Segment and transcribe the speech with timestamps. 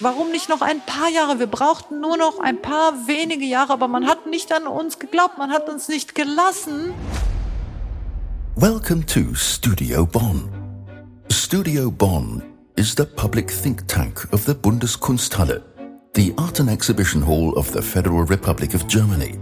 [0.00, 1.38] Warum nicht noch ein paar Jahre?
[1.38, 5.38] Wir brauchten nur noch ein paar wenige Jahre, aber man hat nicht an uns geglaubt,
[5.38, 6.92] man hat uns nicht gelassen.
[8.56, 10.50] Welcome to Studio Bonn.
[11.30, 12.42] Studio Bonn
[12.74, 15.62] is the public think tank of the Bundeskunsthalle,
[16.14, 19.38] the art and exhibition hall of the Federal Republic of Germany.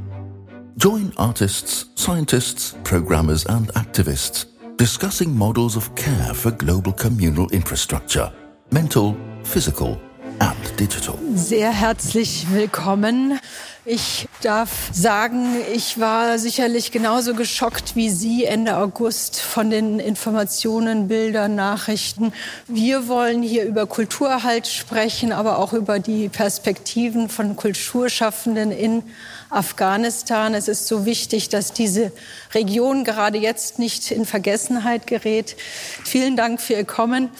[0.76, 4.44] Join artists, scientists, programmers and activists
[4.76, 8.30] discussing models of care for global communal infrastructure,
[8.70, 9.98] mental, physical
[10.43, 11.18] and digital.
[11.35, 13.39] Sehr herzlich willkommen.
[13.85, 21.08] Ich darf sagen, ich war sicherlich genauso geschockt wie Sie Ende August von den Informationen,
[21.08, 22.32] Bildern, Nachrichten.
[22.66, 29.02] Wir wollen hier über Kulturerhalt sprechen, aber auch über die Perspektiven von Kulturschaffenden in
[29.50, 30.54] Afghanistan.
[30.54, 32.12] Es ist so wichtig, dass diese
[32.55, 35.56] Region gerade jetzt nicht in Vergessenheit gerät.
[36.05, 37.30] Vielen Dank für Ihr Kommen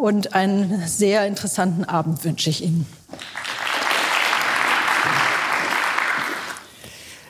[0.00, 2.86] und einen sehr interessanten Abend wünsche ich Ihnen.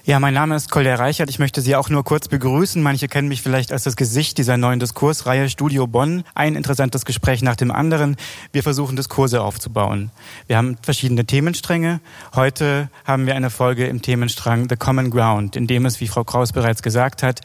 [0.04, 1.30] Ja, mein Name ist Kolja Reichert.
[1.30, 2.82] Ich möchte Sie auch nur kurz begrüßen.
[2.82, 6.24] Manche kennen mich vielleicht als das Gesicht dieser neuen Diskursreihe Studio Bonn.
[6.34, 8.16] Ein interessantes Gespräch nach dem anderen.
[8.50, 10.10] Wir versuchen Diskurse aufzubauen.
[10.48, 12.00] Wir haben verschiedene Themenstränge.
[12.34, 16.24] Heute haben wir eine Folge im Themenstrang The Common Ground, in dem es, wie Frau
[16.24, 17.42] Kraus bereits gesagt hat,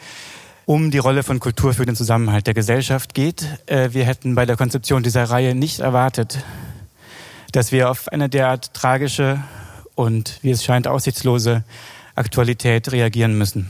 [0.66, 3.46] um die Rolle von Kultur für den Zusammenhalt der Gesellschaft geht.
[3.68, 6.44] Äh, wir hätten bei der Konzeption dieser Reihe nicht erwartet,
[7.52, 9.40] dass wir auf eine derart tragische
[9.94, 11.64] und, wie es scheint, aussichtslose
[12.16, 13.70] Aktualität reagieren müssen.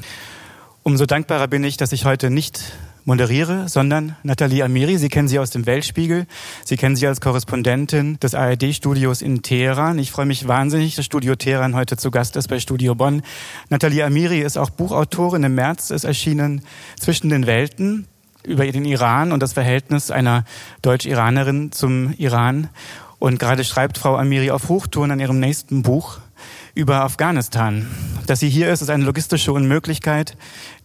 [0.84, 2.62] Umso dankbarer bin ich, dass ich heute nicht
[3.06, 4.98] moderiere, sondern Nathalie Amiri.
[4.98, 6.26] Sie kennen sie aus dem Weltspiegel.
[6.66, 10.00] Sie kennen sie als Korrespondentin des ARD-Studios in Teheran.
[10.00, 13.22] Ich freue mich wahnsinnig, dass Studio Teheran heute zu Gast ist bei Studio Bonn.
[13.70, 15.44] Nathalie Amiri ist auch Buchautorin.
[15.44, 16.62] Im März ist erschienen
[17.00, 18.08] Zwischen den Welten
[18.44, 20.44] über den Iran und das Verhältnis einer
[20.82, 22.70] Deutsch-Iranerin zum Iran.
[23.20, 26.20] Und gerade schreibt Frau Amiri auf Hochtouren an ihrem nächsten Buch
[26.76, 27.88] über Afghanistan.
[28.28, 30.36] Dass sie hier ist, ist eine logistische Unmöglichkeit,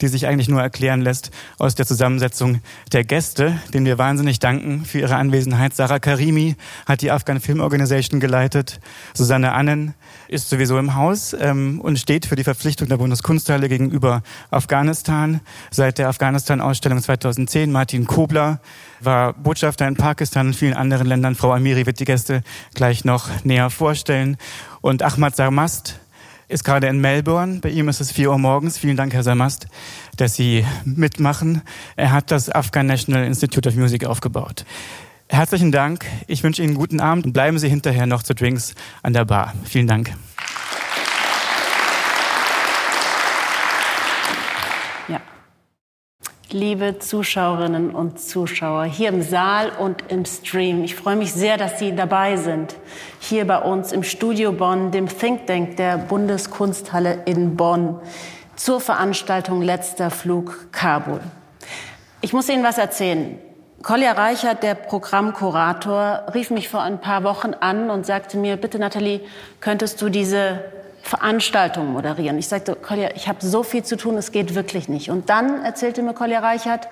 [0.01, 2.61] die sich eigentlich nur erklären lässt aus der Zusammensetzung
[2.93, 5.75] der Gäste, denen wir wahnsinnig danken für ihre Anwesenheit.
[5.75, 6.57] Sarah Karimi
[6.87, 8.79] hat die Afghan Film Organization geleitet.
[9.15, 9.95] Susanne Annen
[10.29, 15.41] ist sowieso im Haus ähm, und steht für die Verpflichtung der Bundeskunsthalle gegenüber Afghanistan.
[15.71, 18.61] Seit der Afghanistan-Ausstellung 2010 Martin Kobler
[19.01, 21.35] war Botschafter in Pakistan und vielen anderen Ländern.
[21.35, 22.43] Frau Amiri wird die Gäste
[22.75, 24.37] gleich noch näher vorstellen.
[24.81, 26.01] Und Ahmad Sarmast
[26.49, 27.61] ist gerade in Melbourne.
[27.61, 28.79] Bei ihm ist es vier Uhr morgens.
[28.79, 29.67] Vielen Dank, Herr Sarmast,
[30.17, 31.63] dass Sie mitmachen.
[31.97, 34.65] Er hat das Afghan National Institute of Music aufgebaut.
[35.29, 36.07] Herzlichen Dank.
[36.27, 39.25] Ich wünsche Ihnen einen guten Abend und bleiben Sie hinterher noch zu Drinks an der
[39.25, 39.55] Bar.
[39.65, 40.13] Vielen Dank.
[46.53, 50.83] Liebe Zuschauerinnen und Zuschauer hier im Saal und im Stream.
[50.85, 52.77] Ich freue mich sehr, dass Sie dabei sind.
[53.21, 58.01] Hier bei uns im Studio Bonn, dem Think Tank der Bundeskunsthalle in Bonn
[58.57, 61.21] zur Veranstaltung Letzter Flug Kabul.
[62.21, 63.39] Ich muss Ihnen was erzählen.
[63.83, 68.79] Kolja Reichert, der Programmkurator, rief mich vor ein paar Wochen an und sagte mir, bitte
[68.79, 69.21] Nathalie,
[69.61, 70.61] könntest du diese
[71.03, 72.39] Veranstaltungen moderieren.
[72.39, 75.11] Ich sagte, Kolja, ich habe so viel zu tun, es geht wirklich nicht.
[75.11, 76.89] Und dann erzählte mir Kolja Reichert,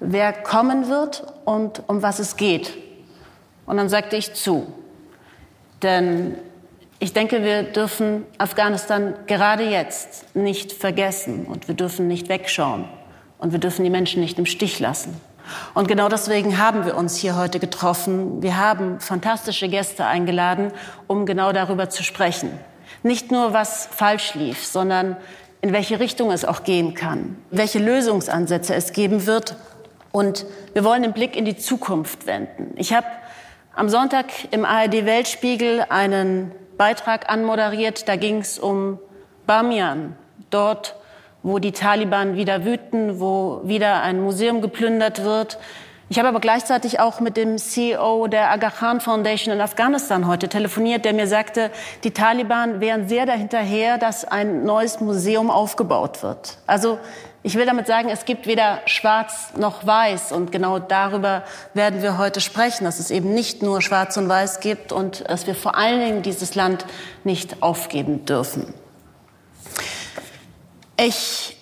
[0.00, 2.72] wer kommen wird und um was es geht.
[3.66, 4.66] Und dann sagte ich zu.
[5.82, 6.36] Denn
[6.98, 12.86] ich denke, wir dürfen Afghanistan gerade jetzt nicht vergessen und wir dürfen nicht wegschauen
[13.38, 15.20] und wir dürfen die Menschen nicht im Stich lassen.
[15.74, 18.42] Und genau deswegen haben wir uns hier heute getroffen.
[18.42, 20.72] Wir haben fantastische Gäste eingeladen,
[21.06, 22.50] um genau darüber zu sprechen.
[23.02, 25.16] Nicht nur, was falsch lief, sondern
[25.60, 29.56] in welche Richtung es auch gehen kann, welche Lösungsansätze es geben wird.
[30.12, 32.72] Und wir wollen den Blick in die Zukunft wenden.
[32.76, 33.06] Ich habe
[33.74, 38.08] am Sonntag im ARD Weltspiegel einen Beitrag anmoderiert.
[38.08, 38.98] Da ging es um
[39.46, 40.16] Bamian,
[40.50, 40.96] dort,
[41.42, 45.58] wo die Taliban wieder wüten, wo wieder ein Museum geplündert wird,
[46.08, 50.48] ich habe aber gleichzeitig auch mit dem CEO der Aga Khan Foundation in Afghanistan heute
[50.48, 51.70] telefoniert, der mir sagte,
[52.04, 56.58] die Taliban wären sehr dahinterher, dass ein neues Museum aufgebaut wird.
[56.66, 56.98] Also
[57.42, 60.32] ich will damit sagen, es gibt weder schwarz noch weiß.
[60.32, 61.44] Und genau darüber
[61.74, 65.46] werden wir heute sprechen, dass es eben nicht nur schwarz und weiß gibt und dass
[65.46, 66.84] wir vor allen Dingen dieses Land
[67.22, 68.74] nicht aufgeben dürfen.
[70.98, 71.55] Ich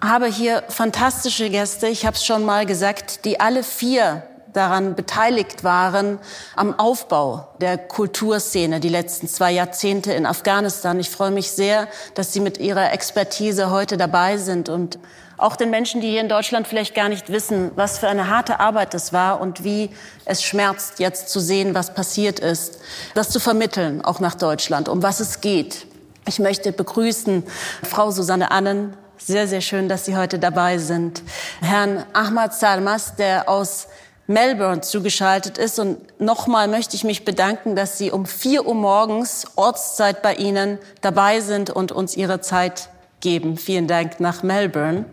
[0.00, 5.62] habe hier fantastische Gäste, ich habe es schon mal gesagt, die alle vier daran beteiligt
[5.62, 6.18] waren
[6.56, 10.98] am Aufbau der Kulturszene die letzten zwei Jahrzehnte in Afghanistan.
[10.98, 14.98] Ich freue mich sehr, dass Sie mit Ihrer Expertise heute dabei sind und
[15.40, 18.60] Auch den Menschen, die hier in Deutschland vielleicht gar nicht wissen, was für eine harte
[18.60, 19.88] Arbeit das war und wie
[20.26, 22.78] es schmerzt, jetzt zu sehen, was passiert ist.
[23.14, 25.86] Das zu vermitteln, auch nach Deutschland, um was es geht.
[26.28, 27.44] Ich möchte begrüßen
[27.82, 28.94] Frau Susanne Annen.
[29.22, 31.22] Sehr, sehr schön, dass Sie heute dabei sind.
[31.60, 33.86] Herrn Ahmad Salmas, der aus
[34.26, 35.78] Melbourne zugeschaltet ist.
[35.78, 40.78] Und nochmal möchte ich mich bedanken, dass Sie um vier Uhr morgens Ortszeit bei Ihnen
[41.02, 42.88] dabei sind und uns Ihre Zeit
[43.20, 43.58] geben.
[43.58, 45.04] Vielen Dank nach Melbourne.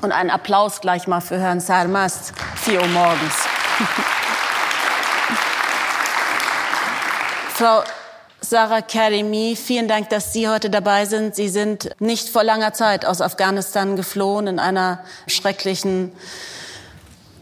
[0.00, 3.34] Und einen Applaus gleich mal für Herrn Salmas, vier Uhr morgens.
[7.54, 7.82] Frau
[8.44, 11.36] Sarah Karimi, vielen Dank, dass Sie heute dabei sind.
[11.36, 14.98] Sie sind nicht vor langer Zeit aus Afghanistan geflohen in einer
[15.28, 16.10] schrecklichen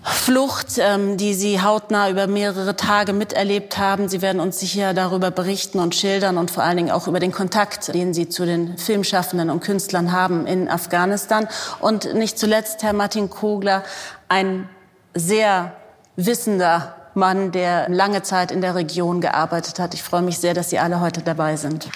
[0.02, 4.10] Flucht, ähm, die Sie hautnah über mehrere Tage miterlebt haben.
[4.10, 7.32] Sie werden uns sicher darüber berichten und schildern und vor allen Dingen auch über den
[7.32, 11.48] Kontakt, den Sie zu den Filmschaffenden und Künstlern haben in Afghanistan.
[11.80, 13.84] Und nicht zuletzt Herr Martin Kogler,
[14.28, 14.68] ein
[15.14, 15.72] sehr
[16.16, 19.94] wissender Mann, der lange Zeit in der Region gearbeitet hat.
[19.94, 21.88] Ich freue mich sehr, dass Sie alle heute dabei sind.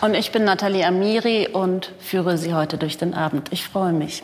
[0.00, 3.48] Und ich bin Nathalie Amiri und führe Sie heute durch den Abend.
[3.52, 4.22] Ich freue mich.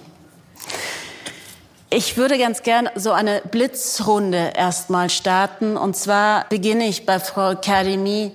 [1.88, 5.76] Ich würde ganz gern so eine Blitzrunde erstmal starten.
[5.76, 8.32] Und zwar beginne ich bei Frau Karimi.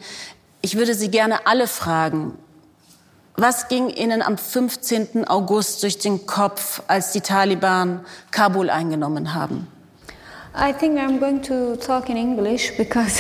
[0.62, 2.38] Ich würde Sie gerne alle fragen,
[3.38, 5.28] was ging Ihnen am 15.
[5.28, 8.02] August durch den Kopf, als die Taliban
[8.32, 9.68] Kabul eingenommen haben?
[10.58, 13.20] I think I'm going to talk in English because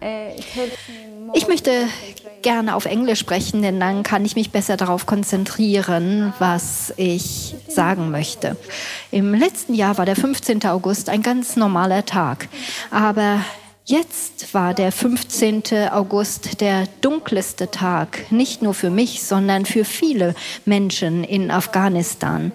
[1.34, 1.88] ich möchte
[2.42, 8.12] gerne auf Englisch sprechen, denn dann kann ich mich besser darauf konzentrieren, was ich sagen
[8.12, 8.56] möchte.
[9.10, 10.64] Im letzten Jahr war der 15.
[10.66, 12.48] August ein ganz normaler Tag,
[12.92, 13.40] aber
[13.88, 15.62] Jetzt war der 15.
[15.92, 20.34] August der dunkelste Tag, nicht nur für mich, sondern für viele
[20.64, 22.50] Menschen in Afghanistan.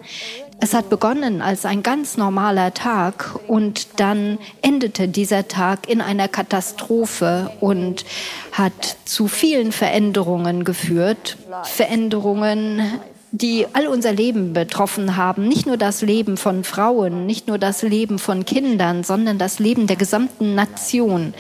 [0.60, 6.28] Es hat begonnen als ein ganz normaler Tag und dann endete dieser Tag in einer
[6.28, 8.04] Katastrophe und
[8.51, 11.38] hat zu vielen Veränderungen geführt.
[11.63, 13.00] Veränderungen,
[13.31, 15.48] die all unser Leben betroffen haben.
[15.48, 19.88] Nicht nur das Leben von Frauen, nicht nur das Leben von Kindern, sondern das Leben
[19.88, 21.33] der gesamten Nation,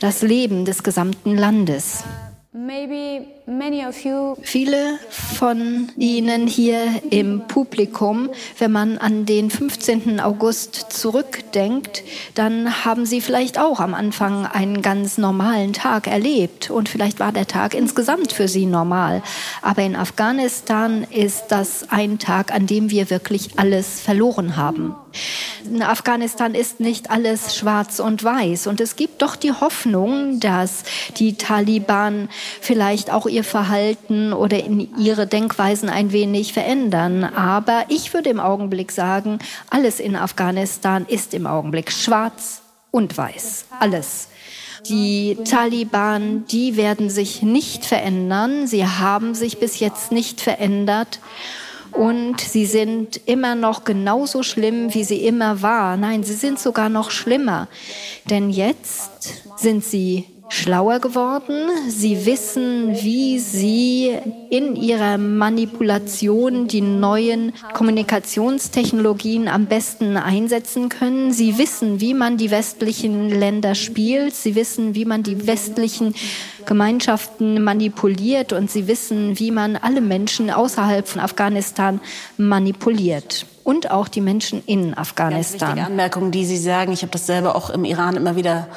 [0.00, 2.04] das Leben des gesamten Landes.
[4.42, 8.28] Viele von Ihnen hier im Publikum,
[8.58, 10.20] wenn man an den 15.
[10.20, 12.02] August zurückdenkt,
[12.34, 17.32] dann haben Sie vielleicht auch am Anfang einen ganz normalen Tag erlebt und vielleicht war
[17.32, 19.22] der Tag insgesamt für Sie normal.
[19.62, 24.94] Aber in Afghanistan ist das ein Tag, an dem wir wirklich alles verloren haben.
[25.64, 30.84] In Afghanistan ist nicht alles schwarz und weiß und es gibt doch die Hoffnung, dass
[31.16, 32.28] die Taliban
[32.60, 37.24] vielleicht auch ihr Verhalten oder in ihre Denkweisen ein wenig verändern.
[37.24, 39.38] Aber ich würde im Augenblick sagen,
[39.70, 43.66] alles in Afghanistan ist im Augenblick schwarz und weiß.
[43.80, 44.28] Alles.
[44.88, 48.66] Die Taliban, die werden sich nicht verändern.
[48.66, 51.20] Sie haben sich bis jetzt nicht verändert.
[51.92, 55.96] Und sie sind immer noch genauso schlimm, wie sie immer war.
[55.96, 57.66] Nein, sie sind sogar noch schlimmer.
[58.30, 61.68] Denn jetzt sind sie schlauer geworden.
[61.88, 64.16] Sie wissen, wie sie
[64.50, 71.32] in ihrer Manipulation die neuen Kommunikationstechnologien am besten einsetzen können.
[71.32, 74.34] Sie wissen, wie man die westlichen Länder spielt.
[74.34, 76.14] Sie wissen, wie man die westlichen
[76.64, 82.00] Gemeinschaften manipuliert und sie wissen, wie man alle Menschen außerhalb von Afghanistan
[82.36, 85.58] manipuliert und auch die Menschen in Afghanistan.
[85.58, 86.92] Ganz wichtige Anmerkung, die Sie sagen.
[86.92, 88.68] Ich habe das selber auch im Iran immer wieder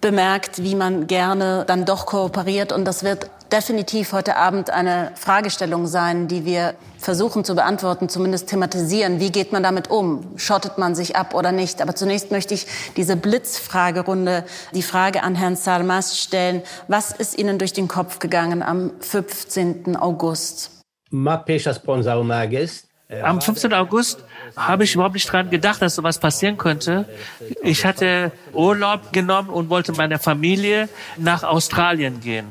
[0.00, 2.72] bemerkt, wie man gerne dann doch kooperiert.
[2.72, 8.48] Und das wird definitiv heute Abend eine Fragestellung sein, die wir versuchen zu beantworten, zumindest
[8.48, 9.20] thematisieren.
[9.20, 10.36] Wie geht man damit um?
[10.36, 11.80] Schottet man sich ab oder nicht?
[11.80, 16.62] Aber zunächst möchte ich diese Blitzfragerunde, die Frage an Herrn Sarmas stellen.
[16.88, 19.96] Was ist Ihnen durch den Kopf gegangen am 15.
[19.96, 20.70] August?
[23.22, 23.72] Am 15.
[23.72, 24.24] August
[24.56, 27.06] habe ich überhaupt nicht dran gedacht, dass sowas passieren könnte.
[27.62, 32.46] Ich hatte Urlaub genommen und wollte meiner Familie nach Australien gehen.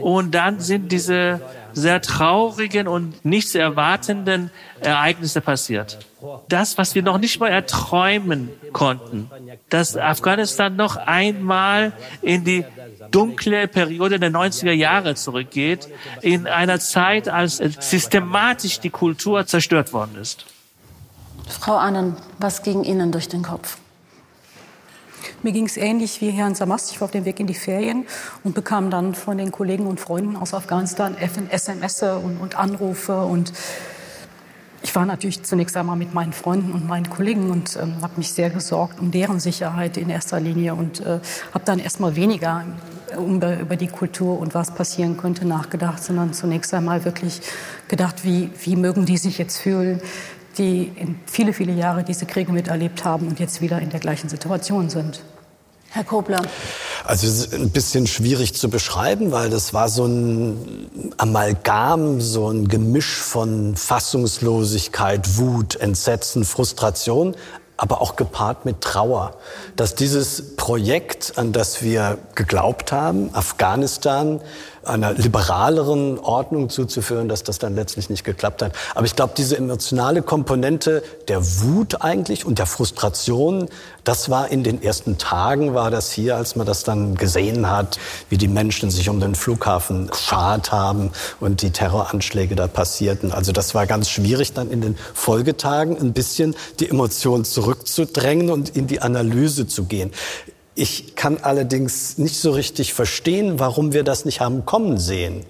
[0.00, 1.40] Und dann sind diese
[1.72, 4.50] sehr traurigen und nichts erwartenden
[4.80, 5.98] Ereignisse passiert.
[6.48, 9.30] Das, was wir noch nicht mal erträumen konnten,
[9.68, 12.64] dass Afghanistan noch einmal in die
[13.10, 15.88] dunkle Periode der 90er Jahre zurückgeht,
[16.22, 20.46] in einer Zeit, als systematisch die Kultur zerstört worden ist.
[21.48, 23.78] Frau Annen, was ging Ihnen durch den Kopf?
[25.42, 26.90] Mir ging es ähnlich wie Herrn Samast.
[26.90, 28.04] Ich war auf dem Weg in die Ferien
[28.42, 33.52] und bekam dann von den Kollegen und Freunden aus Afghanistan SMS und, und Anrufe und
[34.82, 38.32] ich war natürlich zunächst einmal mit meinen Freunden und meinen Kollegen und ähm, habe mich
[38.32, 41.18] sehr gesorgt um deren Sicherheit in erster Linie und äh,
[41.52, 42.64] habe dann erstmal weniger
[43.16, 47.40] um, über die Kultur und was passieren könnte nachgedacht, sondern zunächst einmal wirklich
[47.88, 50.00] gedacht, wie, wie mögen die sich jetzt fühlen,
[50.58, 54.28] die in viele, viele Jahre diese Kriege miterlebt haben und jetzt wieder in der gleichen
[54.28, 55.20] Situation sind.
[55.90, 56.42] Herr Kobler.
[57.04, 62.50] Also es ist ein bisschen schwierig zu beschreiben, weil das war so ein Amalgam, so
[62.50, 67.34] ein Gemisch von Fassungslosigkeit, Wut, Entsetzen, Frustration,
[67.76, 69.36] aber auch gepaart mit Trauer,
[69.76, 74.40] dass dieses Projekt, an das wir geglaubt haben, Afghanistan,
[74.86, 78.72] einer liberaleren Ordnung zuzuführen, dass das dann letztlich nicht geklappt hat.
[78.94, 83.68] Aber ich glaube, diese emotionale Komponente der Wut eigentlich und der Frustration,
[84.04, 87.98] das war in den ersten Tagen, war das hier, als man das dann gesehen hat,
[88.28, 93.32] wie die Menschen sich um den Flughafen geschart haben und die Terroranschläge da passierten.
[93.32, 98.76] Also das war ganz schwierig, dann in den Folgetagen ein bisschen die Emotionen zurückzudrängen und
[98.76, 100.12] in die Analyse zu gehen.
[100.78, 105.46] Ich kann allerdings nicht so richtig verstehen, warum wir das nicht haben kommen sehen.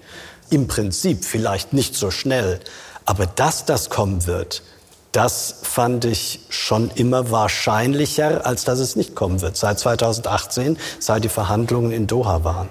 [0.49, 2.61] Im Prinzip vielleicht nicht so schnell.
[3.03, 4.63] Aber dass das kommen wird,
[5.11, 9.57] das fand ich schon immer wahrscheinlicher, als dass es nicht kommen wird.
[9.57, 12.69] Seit 2018, seit die Verhandlungen in Doha waren.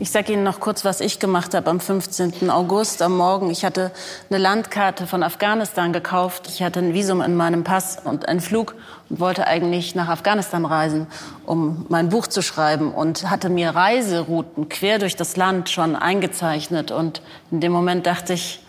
[0.00, 2.50] Ich sage Ihnen noch kurz, was ich gemacht habe am 15.
[2.50, 3.48] August am Morgen.
[3.50, 3.92] Ich hatte
[4.28, 6.48] eine Landkarte von Afghanistan gekauft.
[6.48, 8.74] Ich hatte ein Visum in meinem Pass und einen Flug
[9.08, 11.06] und wollte eigentlich nach Afghanistan reisen,
[11.46, 16.90] um mein Buch zu schreiben und hatte mir Reiserouten quer durch das Land schon eingezeichnet.
[16.90, 17.22] Und
[17.52, 18.64] in dem Moment dachte ich,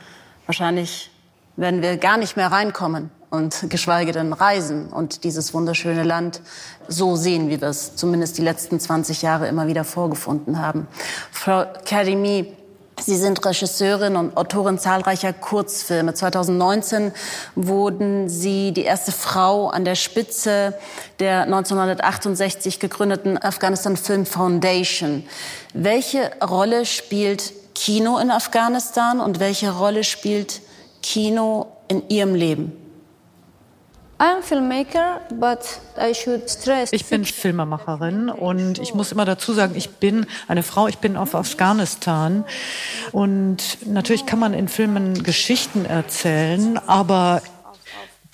[0.45, 1.09] wahrscheinlich
[1.55, 6.41] werden wir gar nicht mehr reinkommen und geschweige denn reisen und dieses wunderschöne Land
[6.87, 10.87] so sehen, wie wir es zumindest die letzten 20 Jahre immer wieder vorgefunden haben.
[11.31, 12.53] Frau Karimi,
[13.01, 16.13] Sie sind Regisseurin und Autorin zahlreicher Kurzfilme.
[16.13, 17.11] 2019
[17.55, 20.73] wurden Sie die erste Frau an der Spitze
[21.19, 25.25] der 1968 gegründeten Afghanistan Film Foundation.
[25.73, 30.61] Welche Rolle spielt Kino in Afghanistan und welche Rolle spielt
[31.01, 32.84] Kino in Ihrem Leben?
[36.93, 41.17] Ich bin Filmemacherin und ich muss immer dazu sagen, ich bin eine Frau, ich bin
[41.17, 42.45] auf Afghanistan
[43.11, 47.41] und natürlich kann man in Filmen Geschichten erzählen, aber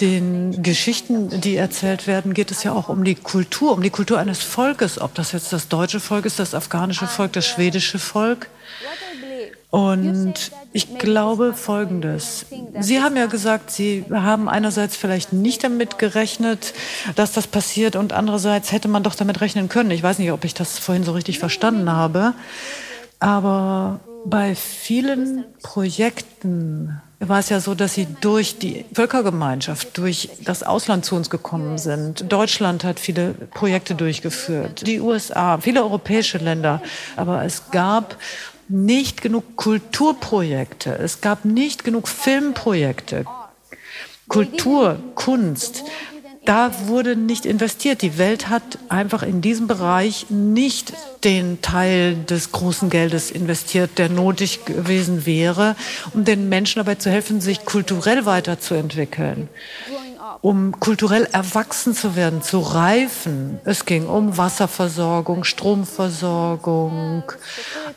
[0.02, 4.20] den Geschichten, die erzählt werden, geht es ja auch um die Kultur, um die Kultur
[4.20, 8.50] eines Volkes, ob das jetzt das deutsche Volk ist, das afghanische Volk, das schwedische Volk.
[9.72, 12.46] Und ich glaube Folgendes.
[12.82, 16.74] Sie haben ja gesagt, Sie haben einerseits vielleicht nicht damit gerechnet,
[17.16, 19.92] dass das passiert und andererseits hätte man doch damit rechnen können.
[19.92, 22.34] Ich weiß nicht, ob ich das vorhin so richtig verstanden habe.
[23.22, 30.64] Aber bei vielen Projekten war es ja so, dass sie durch die Völkergemeinschaft, durch das
[30.64, 32.32] Ausland zu uns gekommen sind.
[32.32, 36.82] Deutschland hat viele Projekte durchgeführt, die USA, viele europäische Länder.
[37.16, 38.18] Aber es gab
[38.72, 43.26] nicht genug Kulturprojekte, es gab nicht genug Filmprojekte,
[44.28, 45.84] Kultur, Kunst.
[46.46, 48.02] Da wurde nicht investiert.
[48.02, 54.10] Die Welt hat einfach in diesem Bereich nicht den Teil des großen Geldes investiert, der
[54.10, 55.76] nötig gewesen wäre,
[56.14, 59.50] um den Menschen dabei zu helfen, sich kulturell weiterzuentwickeln
[60.42, 63.60] um kulturell erwachsen zu werden, zu reifen.
[63.64, 67.24] Es ging um Wasserversorgung, Stromversorgung,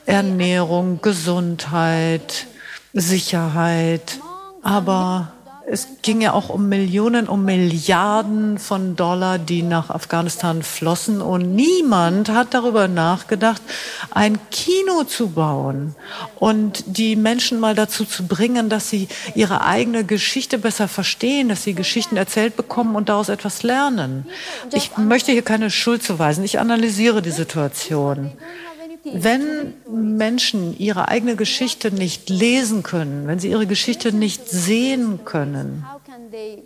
[0.05, 2.47] Ernährung, Gesundheit,
[2.93, 4.21] Sicherheit.
[4.63, 5.34] Aber
[5.67, 11.23] es ging ja auch um Millionen, um Milliarden von Dollar, die nach Afghanistan flossen.
[11.23, 13.63] Und niemand hat darüber nachgedacht,
[14.11, 15.95] ein Kino zu bauen
[16.37, 21.65] und die Menschen mal dazu zu bringen, dass sie ihre eigene Geschichte besser verstehen, dass
[21.65, 24.27] sie Geschichten erzählt bekommen und daraus etwas lernen.
[24.73, 26.45] Ich möchte hier keine Schuld zuweisen.
[26.45, 28.33] Ich analysiere die Situation.
[29.05, 35.85] Wenn Menschen ihre eigene Geschichte nicht lesen können, wenn sie ihre Geschichte nicht sehen können,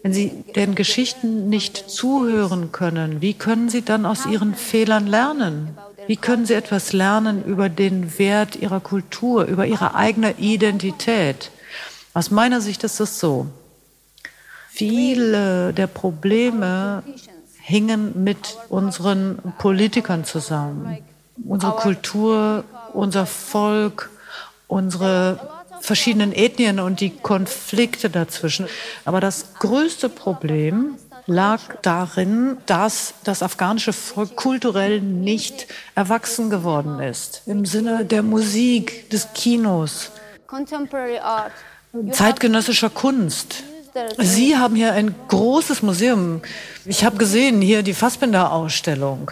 [0.02, 5.76] wenn sie den Geschichten nicht zuhören können, wie können sie dann aus ihren Fehlern lernen?
[6.06, 11.50] Wie können sie etwas lernen über den Wert ihrer Kultur, über ihre eigene Identität?
[12.14, 13.46] Aus meiner Sicht ist es so.
[14.68, 17.02] Viele der Probleme
[17.60, 20.98] hingen mit unseren Politikern zusammen
[21.44, 24.10] unsere Kultur, unser Volk,
[24.66, 25.40] unsere
[25.80, 28.66] verschiedenen Ethnien und die Konflikte dazwischen.
[29.04, 37.42] Aber das größte Problem lag darin, dass das afghanische Volk kulturell nicht erwachsen geworden ist.
[37.46, 40.10] Im Sinne der Musik, des Kinos,
[42.12, 43.62] zeitgenössischer Kunst.
[44.18, 46.40] Sie haben hier ein großes Museum.
[46.84, 49.30] Ich habe gesehen hier die Fassbinder-Ausstellung.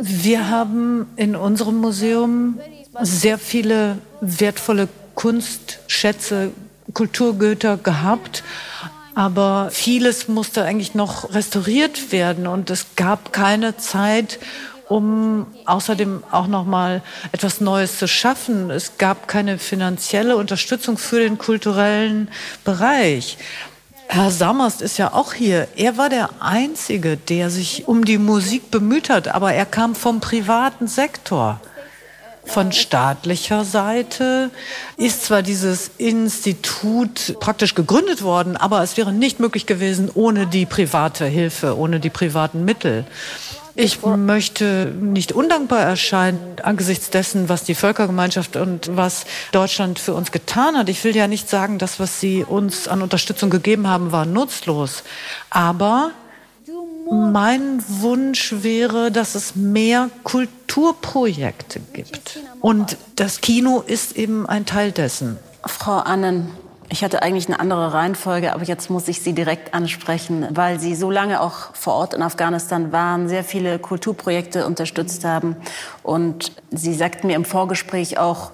[0.00, 2.58] Wir haben in unserem Museum
[3.00, 6.52] sehr viele wertvolle Kunstschätze,
[6.94, 8.42] Kulturgüter gehabt.
[9.14, 14.38] Aber vieles musste eigentlich noch restauriert werden und es gab keine Zeit,
[14.88, 18.70] um außerdem auch noch mal etwas Neues zu schaffen.
[18.70, 22.28] Es gab keine finanzielle Unterstützung für den kulturellen
[22.64, 23.38] Bereich.
[24.10, 25.68] Herr Sammerst ist ja auch hier.
[25.76, 30.20] Er war der Einzige, der sich um die Musik bemüht hat, aber er kam vom
[30.20, 31.60] privaten Sektor.
[32.46, 34.50] Von staatlicher Seite
[34.96, 40.64] ist zwar dieses Institut praktisch gegründet worden, aber es wäre nicht möglich gewesen ohne die
[40.64, 43.04] private Hilfe, ohne die privaten Mittel.
[43.80, 50.32] Ich möchte nicht undankbar erscheinen angesichts dessen, was die Völkergemeinschaft und was Deutschland für uns
[50.32, 50.88] getan hat.
[50.88, 55.04] Ich will ja nicht sagen, dass was sie uns an Unterstützung gegeben haben, war nutzlos.
[55.50, 56.10] Aber
[57.08, 62.40] mein Wunsch wäre, dass es mehr Kulturprojekte gibt.
[62.60, 65.38] Und das Kino ist eben ein Teil dessen.
[65.64, 66.50] Frau Annen,
[66.90, 70.94] ich hatte eigentlich eine andere Reihenfolge, aber jetzt muss ich Sie direkt ansprechen, weil Sie
[70.94, 75.56] so lange auch vor Ort in Afghanistan waren, sehr viele Kulturprojekte unterstützt haben.
[76.02, 78.52] Und Sie sagten mir im Vorgespräch auch,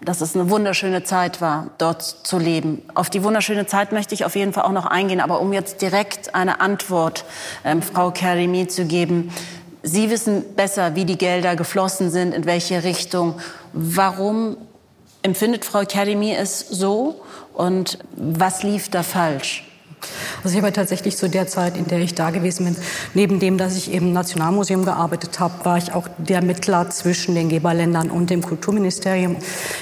[0.00, 2.82] dass es eine wunderschöne Zeit war, dort zu leben.
[2.94, 5.20] Auf die wunderschöne Zeit möchte ich auf jeden Fall auch noch eingehen.
[5.20, 7.24] Aber um jetzt direkt eine Antwort,
[7.64, 9.32] ähm, Frau Karimi, zu geben.
[9.84, 13.40] Sie wissen besser, wie die Gelder geflossen sind, in welche Richtung.
[13.72, 14.56] Warum
[15.22, 17.22] empfindet Frau Karimi es so
[17.54, 19.64] und was lief da falsch?
[20.44, 22.76] Also ich habe tatsächlich zu der Zeit, in der ich da gewesen bin,
[23.14, 27.48] neben dem, dass ich im Nationalmuseum gearbeitet habe, war ich auch der Mittler zwischen den
[27.48, 29.36] Geberländern und dem Kulturministerium.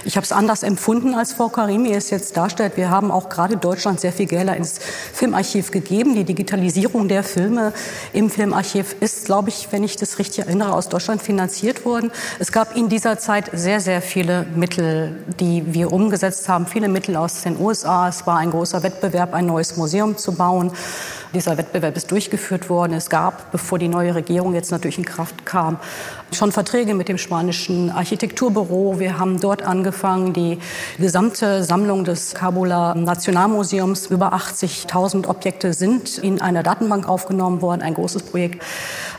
[0.05, 2.77] Ich habe es anders empfunden, als Frau Karimi es jetzt darstellt.
[2.77, 4.79] Wir haben auch gerade Deutschland sehr viel Gelder ins
[5.13, 6.15] Filmarchiv gegeben.
[6.15, 7.73] Die Digitalisierung der Filme
[8.13, 12.11] im Filmarchiv ist, glaube ich, wenn ich das richtig erinnere, aus Deutschland finanziert worden.
[12.39, 16.67] Es gab in dieser Zeit sehr, sehr viele Mittel, die wir umgesetzt haben.
[16.67, 18.09] Viele Mittel aus den USA.
[18.09, 20.73] Es war ein großer Wettbewerb, ein neues Museum zu bauen.
[21.33, 22.93] Dieser Wettbewerb ist durchgeführt worden.
[22.93, 25.79] Es gab, bevor die neue Regierung jetzt natürlich in Kraft kam,
[26.33, 28.99] schon Verträge mit dem spanischen Architekturbüro.
[28.99, 30.59] Wir haben dort angefangen, die
[30.99, 37.83] gesamte Sammlung des Kabuler Nationalmuseums, über 80.000 Objekte sind in einer Datenbank aufgenommen worden.
[37.83, 38.65] Ein großes Projekt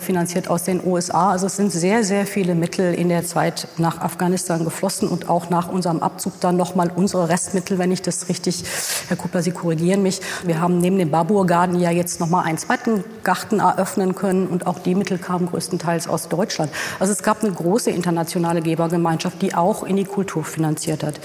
[0.02, 1.32] finanziert aus den USA.
[1.32, 5.50] Also es sind sehr, sehr viele Mittel in der Zeit nach Afghanistan geflossen und auch
[5.50, 8.64] nach unserem Abzug dann nochmal unsere Restmittel, wenn ich das richtig,
[9.08, 10.20] Herr Kuppler, Sie korrigieren mich.
[10.44, 14.68] Wir haben neben dem Babur Garden ja jetzt nochmal einen zweiten Garten eröffnen können und
[14.68, 16.72] auch die Mittel kamen größtenteils aus Deutschland.
[17.00, 21.20] Also es gab eine große internationale Gebergemeinschaft, die auch in die Kultur finanziert hat.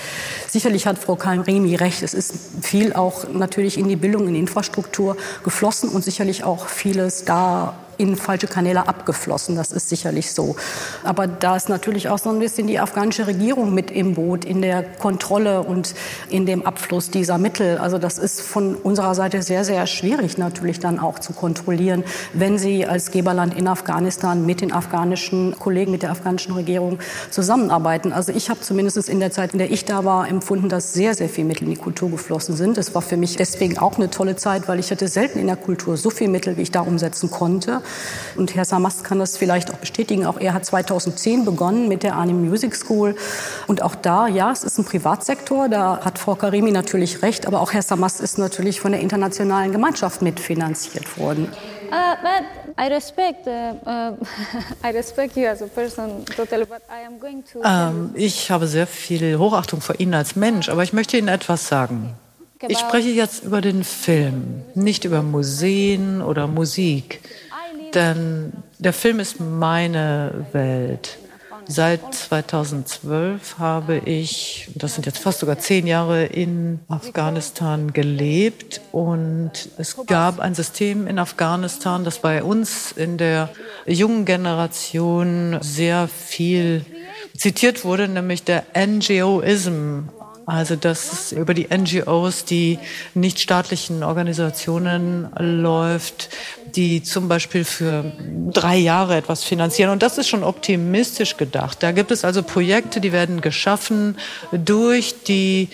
[0.49, 4.41] Sicherlich hat Frau Kalmremi recht, es ist viel auch natürlich in die Bildung, in die
[4.41, 9.57] Infrastruktur geflossen und sicherlich auch vieles da in falsche Kanäle abgeflossen.
[9.57, 10.57] Das ist sicherlich so.
[11.05, 14.63] Aber da ist natürlich auch so ein bisschen die afghanische Regierung mit im Boot in
[14.63, 15.95] der Kontrolle und
[16.31, 17.79] in dem Abfluss dieser Mittel.
[17.79, 22.59] Also das ist von unserer Seite sehr, sehr schwierig natürlich dann auch zu kontrollieren, wenn
[22.59, 26.99] Sie als Geberland in Afghanistan mit den afghanischen Kollegen, mit der afghanischen Regierung
[27.31, 28.13] zusammenarbeiten.
[28.13, 31.15] Also ich habe zumindest in der Zeit, in der ich da war, empfunden, dass sehr,
[31.15, 32.79] sehr viel Mittel in die Kultur geflossen sind.
[32.79, 35.57] Es war für mich deswegen auch eine tolle Zeit, weil ich hatte selten in der
[35.57, 37.83] Kultur so viel Mittel, wie ich da umsetzen konnte.
[38.37, 40.27] Und Herr Samast kann das vielleicht auch bestätigen.
[40.27, 43.17] Auch er hat 2010 begonnen mit der Arnim Music School.
[43.67, 45.69] Und auch da, ja, es ist ein Privatsektor.
[45.69, 47.47] Da hat Frau Karimi natürlich recht.
[47.47, 51.49] Aber auch Herr Samast ist natürlich von der internationalen Gemeinschaft mitfinanziert worden.
[51.87, 52.45] Uh, but
[52.79, 54.17] I respect, uh, uh,
[54.85, 57.63] I respect you as a person totally, but I am going to.
[57.65, 61.69] Ähm, ich habe sehr viel Hochachtung vor Ihnen als Mensch, aber ich möchte Ihnen etwas
[61.69, 62.15] sagen.
[62.69, 67.21] Ich spreche jetzt über den Film, nicht über Museen oder Musik
[67.95, 71.19] denn der Film ist meine Welt.
[71.69, 78.81] Seit 2012 habe ich, das sind jetzt fast sogar zehn Jahre, in Afghanistan gelebt.
[78.93, 83.49] Und es gab ein System in Afghanistan, das bei uns in der
[83.85, 86.85] jungen Generation sehr viel
[87.37, 90.09] zitiert wurde, nämlich der NGOism,
[90.47, 92.79] also dass es über die NGOs, die
[93.15, 96.31] nichtstaatlichen Organisationen läuft,
[96.77, 98.13] die zum Beispiel für
[98.53, 99.91] drei Jahre etwas finanzieren.
[99.91, 101.83] Und das ist schon optimistisch gedacht.
[101.83, 104.17] Da gibt es also Projekte, die werden geschaffen
[104.53, 105.69] durch die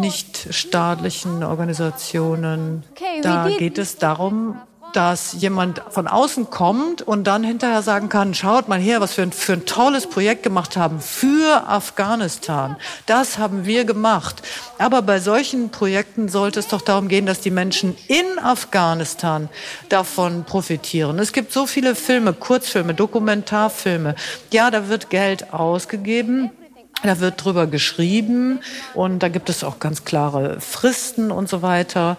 [0.00, 2.84] nichtstaatlichen Organisationen.
[3.22, 4.56] Da geht es darum,
[4.92, 9.30] dass jemand von außen kommt und dann hinterher sagen kann, schaut mal her, was wir
[9.32, 12.76] für ein tolles Projekt gemacht haben für Afghanistan.
[13.06, 14.42] Das haben wir gemacht.
[14.78, 19.48] Aber bei solchen Projekten sollte es doch darum gehen, dass die Menschen in Afghanistan
[19.88, 21.18] davon profitieren.
[21.18, 24.14] Es gibt so viele Filme, Kurzfilme, Dokumentarfilme.
[24.50, 26.50] Ja, da wird Geld ausgegeben.
[27.02, 28.60] Da wird drüber geschrieben
[28.94, 32.16] und da gibt es auch ganz klare Fristen und so weiter.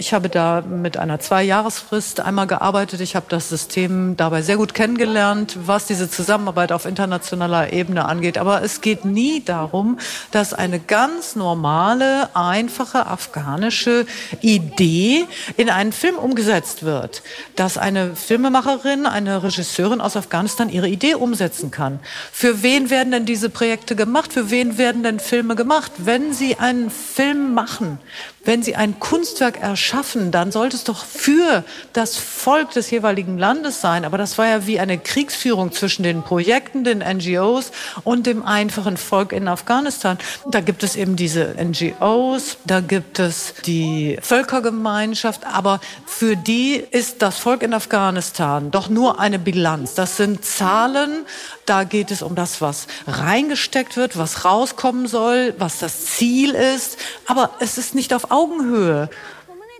[0.00, 3.00] Ich habe da mit einer Zwei-Jahresfrist einmal gearbeitet.
[3.00, 8.38] Ich habe das System dabei sehr gut kennengelernt, was diese Zusammenarbeit auf internationaler Ebene angeht.
[8.38, 9.98] Aber es geht nie darum,
[10.30, 14.06] dass eine ganz normale, einfache afghanische
[14.40, 17.24] Idee in einen Film umgesetzt wird.
[17.56, 21.98] Dass eine Filmemacherin, eine Regisseurin aus Afghanistan ihre Idee umsetzen kann.
[22.30, 24.32] Für wen werden denn diese Projekte gemacht?
[24.32, 25.90] Für wen werden denn Filme gemacht?
[25.98, 27.98] Wenn Sie einen Film machen,
[28.44, 33.80] wenn Sie ein Kunstwerk erschaffen, dann sollte es doch für das Volk des jeweiligen Landes
[33.80, 34.04] sein.
[34.04, 37.70] Aber das war ja wie eine Kriegsführung zwischen den Projekten, den NGOs
[38.04, 40.18] und dem einfachen Volk in Afghanistan.
[40.50, 47.22] Da gibt es eben diese NGOs, da gibt es die Völkergemeinschaft, aber für die ist
[47.22, 49.94] das Volk in Afghanistan doch nur eine Bilanz.
[49.94, 51.24] Das sind Zahlen,
[51.64, 56.98] da geht es um das, was reingesteckt wird, was rauskommen soll, was das Ziel ist.
[57.26, 59.08] Aber es ist nicht auf Augenhöhe.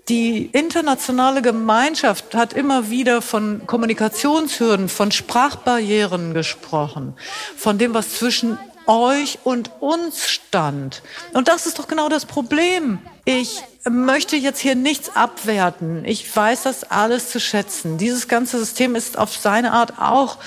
[0.08, 7.14] Die internationale Gemeinschaft hat immer wieder von Kommunikationshürden, von Sprachbarrieren gesprochen,
[7.56, 11.02] von dem, was zwischen euch und uns stand.
[11.34, 12.98] Und das ist doch genau das Problem.
[13.26, 16.06] Ich möchte jetzt hier nichts abwerten.
[16.06, 17.98] Ich weiß das alles zu schätzen.
[17.98, 20.38] Dieses ganze System ist auf seine Art auch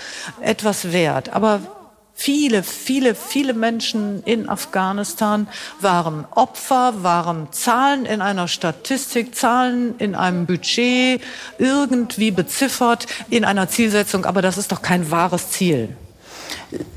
[0.41, 1.29] etwas wert.
[1.33, 1.61] Aber
[2.13, 5.47] viele, viele, viele Menschen in Afghanistan
[5.79, 11.21] waren Opfer, waren Zahlen in einer Statistik, Zahlen in einem Budget,
[11.57, 14.25] irgendwie beziffert in einer Zielsetzung.
[14.25, 15.95] Aber das ist doch kein wahres Ziel.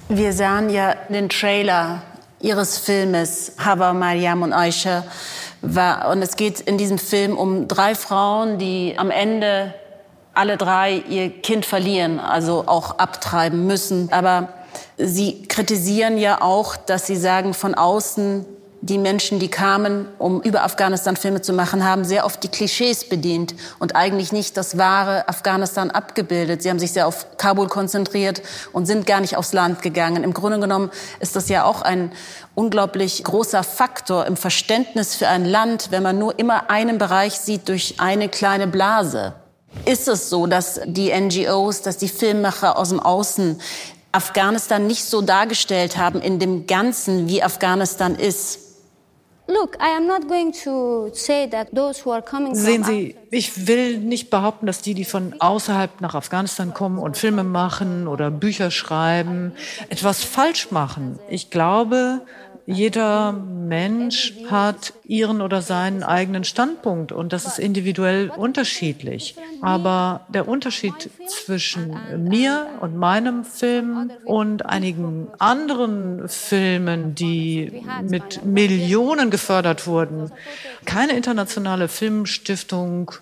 [0.09, 2.03] Wir sahen ja den Trailer
[2.41, 5.05] Ihres Filmes Hava, Mariam und Aisha
[5.65, 9.73] und es geht in diesem Film um drei Frauen, die am Ende
[10.35, 14.13] alle drei ihr Kind verlieren, also auch abtreiben müssen.
[14.13, 14.49] Aber
[14.99, 18.47] sie kritisieren ja auch, dass sie sagen, von außen
[18.85, 23.09] die Menschen, die kamen, um über Afghanistan Filme zu machen, haben sehr oft die Klischees
[23.09, 26.63] bedient und eigentlich nicht das wahre Afghanistan abgebildet.
[26.63, 28.43] Sie haben sich sehr auf Kabul konzentriert
[28.75, 30.23] und sind gar nicht aufs Land gegangen.
[30.23, 32.13] Im Grunde genommen ist das ja auch ein
[32.55, 37.71] unglaublich großer Faktor im Verständnis für ein Land, wenn man nur immer einen Bereich sieht
[37.71, 39.33] durch eine kleine Blase.
[39.87, 43.61] Ist es so, dass die NGOs, dass die Filmemacher aus dem Außen
[44.15, 48.61] Afghanistan nicht so dargestellt haben in dem Ganzen, wie Afghanistan ist?
[52.55, 57.19] Sehen Sie, ich will nicht behaupten, dass die, die von außerhalb nach Afghanistan kommen und
[57.19, 59.53] Filme machen oder Bücher schreiben,
[59.91, 61.19] etwas falsch machen.
[61.29, 62.23] Ich glaube,
[62.67, 69.37] jeder Mensch hat ihren oder seinen eigenen Standpunkt und das ist individuell unterschiedlich.
[69.61, 71.97] Aber der Unterschied zwischen
[72.29, 80.31] mir und meinem Film und einigen anderen Filmen, die mit Millionen gefördert wurden,
[80.87, 83.13] keine internationale Filmstiftung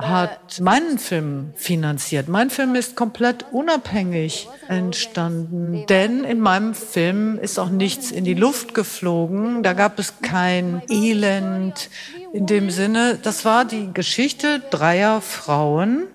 [0.00, 2.28] hat meinen Film finanziert.
[2.28, 8.34] Mein Film ist komplett unabhängig entstanden, denn in meinem Film ist auch nichts in die
[8.34, 9.62] Luft geflogen.
[9.62, 11.90] Da gab es kein Elend
[12.32, 13.18] in dem Sinne.
[13.22, 16.06] Das war die Geschichte dreier Frauen,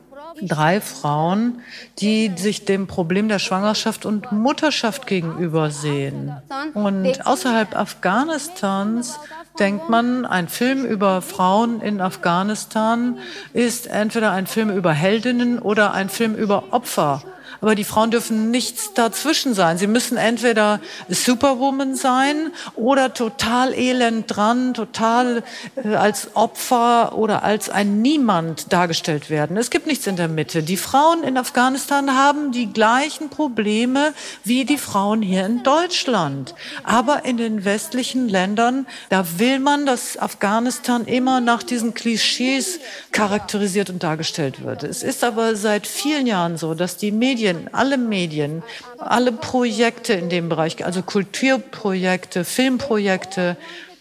[0.41, 1.61] drei Frauen,
[1.99, 6.33] die sich dem Problem der Schwangerschaft und Mutterschaft gegenüber sehen.
[6.73, 9.19] Und außerhalb Afghanistans
[9.59, 13.17] denkt man, ein Film über Frauen in Afghanistan
[13.53, 17.23] ist entweder ein Film über Heldinnen oder ein Film über Opfer
[17.61, 19.77] aber die Frauen dürfen nichts dazwischen sein.
[19.77, 25.43] Sie müssen entweder Superwoman sein oder total elend dran, total
[25.75, 29.57] äh, als Opfer oder als ein Niemand dargestellt werden.
[29.57, 30.63] Es gibt nichts in der Mitte.
[30.63, 34.13] Die Frauen in Afghanistan haben die gleichen Probleme
[34.43, 36.55] wie die Frauen hier in Deutschland.
[36.83, 42.79] Aber in den westlichen Ländern, da will man, dass Afghanistan immer nach diesen Klischees
[43.11, 44.83] charakterisiert und dargestellt wird.
[44.83, 48.63] Es ist aber seit vielen Jahren so, dass die Medien Medien, alle Medien,
[48.97, 53.55] alle Projekte in dem Bereich, also Kulturprojekte, Filmprojekte,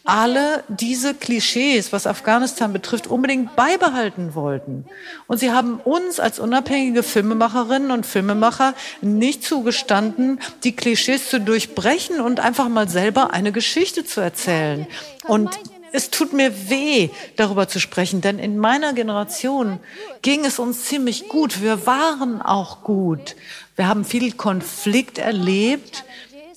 [0.05, 4.85] alle diese Klischees, was Afghanistan betrifft, unbedingt beibehalten wollten.
[5.27, 12.21] Und sie haben uns als unabhängige Filmemacherinnen und Filmemacher nicht zugestanden, die Klischees zu durchbrechen
[12.21, 14.87] und einfach mal selber eine Geschichte zu erzählen.
[15.27, 15.59] Und
[15.95, 19.79] es tut mir weh, darüber zu sprechen, denn in meiner Generation
[20.23, 21.63] ging es uns ziemlich gut.
[21.63, 23.37] Wir waren auch gut.
[23.77, 26.05] Wir haben viel Konflikt erlebt.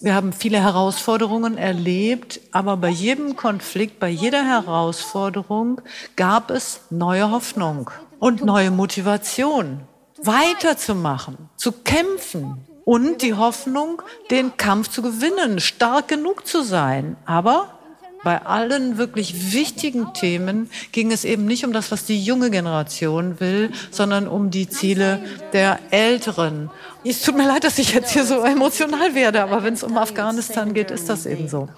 [0.01, 5.81] Wir haben viele Herausforderungen erlebt, aber bei jedem Konflikt, bei jeder Herausforderung
[6.15, 9.81] gab es neue Hoffnung und neue Motivation,
[10.17, 17.17] weiterzumachen, zu kämpfen und die Hoffnung, den Kampf zu gewinnen, stark genug zu sein.
[17.25, 17.76] Aber
[18.23, 23.39] bei allen wirklich wichtigen Themen ging es eben nicht um das, was die junge Generation
[23.39, 25.19] will, sondern um die Ziele
[25.53, 26.69] der Älteren.
[27.03, 29.97] Es tut mir leid, dass ich jetzt hier so emotional werde, aber wenn es um
[29.97, 31.69] Afghanistan geht, ist das eben so.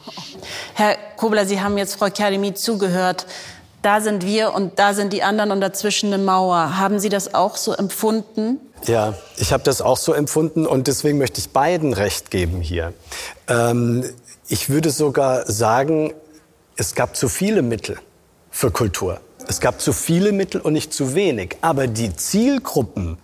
[0.74, 3.26] Herr Kobler, Sie haben jetzt Frau Karimi zugehört.
[3.82, 6.78] Da sind wir und da sind die anderen und dazwischen eine Mauer.
[6.78, 8.60] Haben Sie das auch so empfunden?
[8.86, 12.94] Ja, ich habe das auch so empfunden und deswegen möchte ich beiden recht geben hier.
[13.48, 14.04] Ähm,
[14.48, 16.14] ich würde sogar sagen,
[16.80, 17.98] es gab zu viele Mittel
[18.52, 19.20] für Kultur.
[19.48, 21.58] Es gab zu viele Mittel und nicht zu wenig.
[21.60, 23.18] Aber die Zielgruppen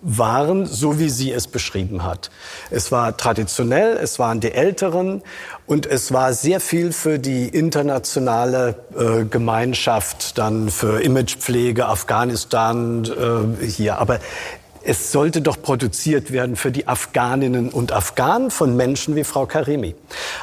[0.00, 2.30] waren so, wie sie es beschrieben hat.
[2.70, 5.22] Es war traditionell, es waren die Älteren
[5.66, 13.64] und es war sehr viel für die internationale äh, Gemeinschaft, dann für Imagepflege, Afghanistan äh,
[13.64, 13.98] hier.
[13.98, 14.18] Aber
[14.88, 19.94] es sollte doch produziert werden für die Afghaninnen und Afghanen von Menschen wie Frau Karimi.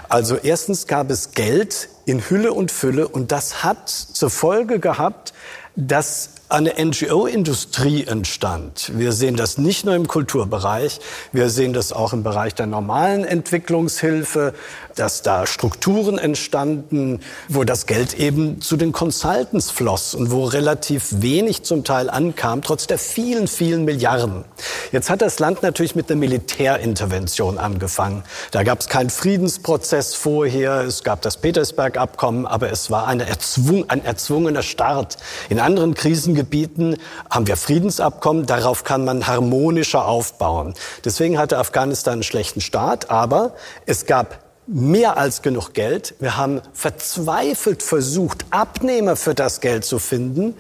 [0.08, 5.34] Also erstens gab es Geld in Hülle und Fülle und das hat zur Folge gehabt,
[5.76, 8.92] dass eine NGO-Industrie entstand.
[8.94, 11.00] Wir sehen das nicht nur im Kulturbereich,
[11.32, 14.54] wir sehen das auch im Bereich der normalen Entwicklungshilfe,
[14.96, 21.22] dass da Strukturen entstanden, wo das Geld eben zu den Consultants floss und wo relativ
[21.22, 24.46] wenig zum Teil ankam, trotz der vielen, vielen Milliarden.
[24.92, 28.24] Jetzt hat das Land natürlich mit einer Militärintervention angefangen.
[28.52, 34.04] Da gab es keinen Friedensprozess vorher, es gab das Petersberg-Abkommen, aber es war erzwung, ein
[34.04, 35.18] erzwungener Start.
[35.50, 36.98] In anderen Krisengebieten
[37.30, 40.74] haben wir Friedensabkommen, darauf kann man harmonischer aufbauen.
[41.04, 43.56] Deswegen hatte Afghanistan einen schlechten Start, aber
[43.86, 46.16] es gab mehr als genug Geld.
[46.20, 50.56] Wir haben verzweifelt versucht, Abnehmer für das Geld zu finden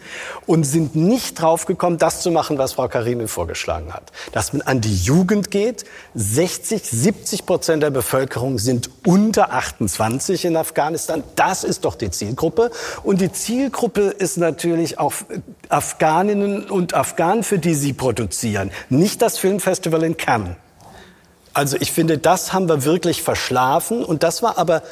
[0.45, 4.11] und sind nicht draufgekommen, das zu machen, was Frau Karimi vorgeschlagen hat.
[4.31, 5.85] Dass man an die Jugend geht.
[6.13, 11.23] 60, 70 Prozent der Bevölkerung sind unter 28 in Afghanistan.
[11.35, 12.71] Das ist doch die Zielgruppe.
[13.03, 15.13] Und die Zielgruppe ist natürlich auch
[15.69, 18.71] Afghaninnen und Afghanen, für die sie produzieren.
[18.89, 20.55] Nicht das Filmfestival in Cannes.
[21.55, 24.83] Also ich finde, das haben wir wirklich verschlafen und das war aber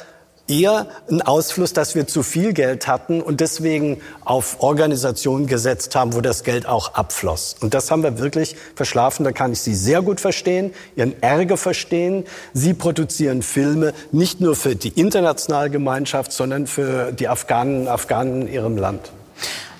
[0.48, 6.14] eher ein Ausfluss, dass wir zu viel Geld hatten und deswegen auf Organisationen gesetzt haben,
[6.14, 7.56] wo das Geld auch abfloss.
[7.60, 9.24] Und das haben wir wirklich verschlafen.
[9.24, 12.24] Da kann ich Sie sehr gut verstehen, Ihren Ärger verstehen.
[12.54, 18.54] Sie produzieren Filme nicht nur für die internationale Gemeinschaft, sondern für die Afghanen Afghanen in
[18.54, 19.12] ihrem Land.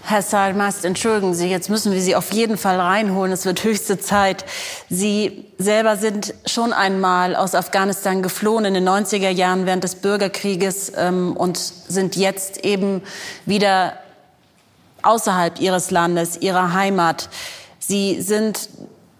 [0.06, 3.32] Herr Salmast, entschuldigen Sie, jetzt müssen wir Sie auf jeden Fall reinholen.
[3.32, 4.44] Es wird höchste Zeit.
[4.90, 10.92] Sie selber sind schon einmal aus Afghanistan geflohen in den 90er Jahren während des Bürgerkrieges
[10.94, 13.00] ähm, und sind jetzt eben
[13.46, 13.94] wieder
[15.00, 17.30] außerhalb Ihres Landes, Ihrer Heimat.
[17.78, 18.68] Sie sind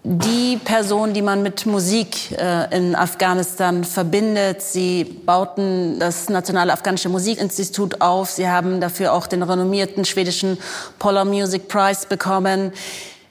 [0.07, 4.61] die Person, die man mit Musik äh, in Afghanistan verbindet.
[4.61, 8.31] Sie bauten das Nationale Afghanische Musikinstitut auf.
[8.31, 10.59] Sie haben dafür auch den renommierten schwedischen
[10.99, 12.73] Polar Music Prize bekommen.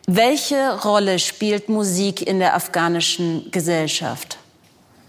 [0.08, 4.40] Welche Rolle spielt Musik in der afghanischen Gesellschaft?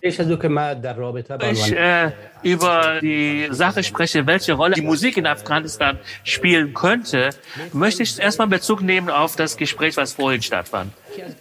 [0.04, 2.10] Ich äh,
[2.42, 7.30] über die Sache spreche, welche Rolle die Musik in Afghanistan spielen könnte,
[7.72, 10.92] möchte ich erstmal Bezug nehmen auf das Gespräch, was vorhin stattfand.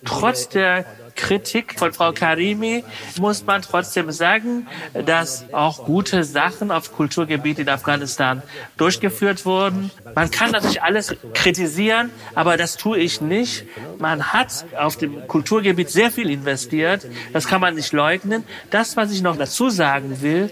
[0.05, 2.83] Trotz der Kritik von Frau Karimi
[3.19, 8.41] muss man trotzdem sagen, dass auch gute Sachen auf Kulturgebiet in Afghanistan
[8.77, 9.91] durchgeführt wurden.
[10.15, 13.65] Man kann natürlich alles kritisieren, aber das tue ich nicht.
[13.99, 17.07] Man hat auf dem Kulturgebiet sehr viel investiert.
[17.31, 18.43] Das kann man nicht leugnen.
[18.69, 20.49] Das, was ich noch dazu sagen will,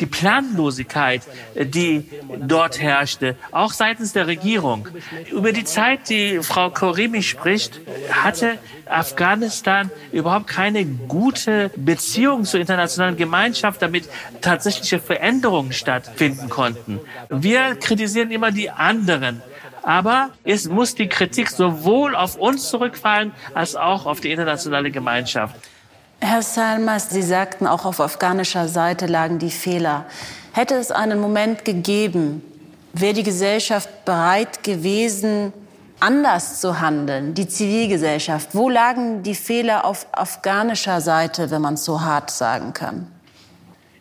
[0.00, 1.22] die Planlosigkeit,
[1.54, 2.08] die
[2.38, 4.88] dort herrschte, auch seitens der Regierung.
[5.30, 7.80] Über die Zeit, die Frau Korimi spricht,
[8.10, 14.08] hatte Afghanistan überhaupt keine gute Beziehung zur internationalen Gemeinschaft, damit
[14.40, 17.00] tatsächliche Veränderungen stattfinden konnten.
[17.28, 19.42] Wir kritisieren immer die anderen.
[19.82, 25.56] Aber es muss die Kritik sowohl auf uns zurückfallen als auch auf die internationale Gemeinschaft.
[26.20, 30.04] Herr Salmas, Sie sagten, auch auf afghanischer Seite lagen die Fehler.
[30.52, 32.42] Hätte es einen Moment gegeben,
[32.92, 35.52] wäre die Gesellschaft bereit gewesen,
[36.00, 38.54] anders zu handeln, die Zivilgesellschaft?
[38.54, 43.08] Wo lagen die Fehler auf afghanischer Seite, wenn man es so hart sagen kann?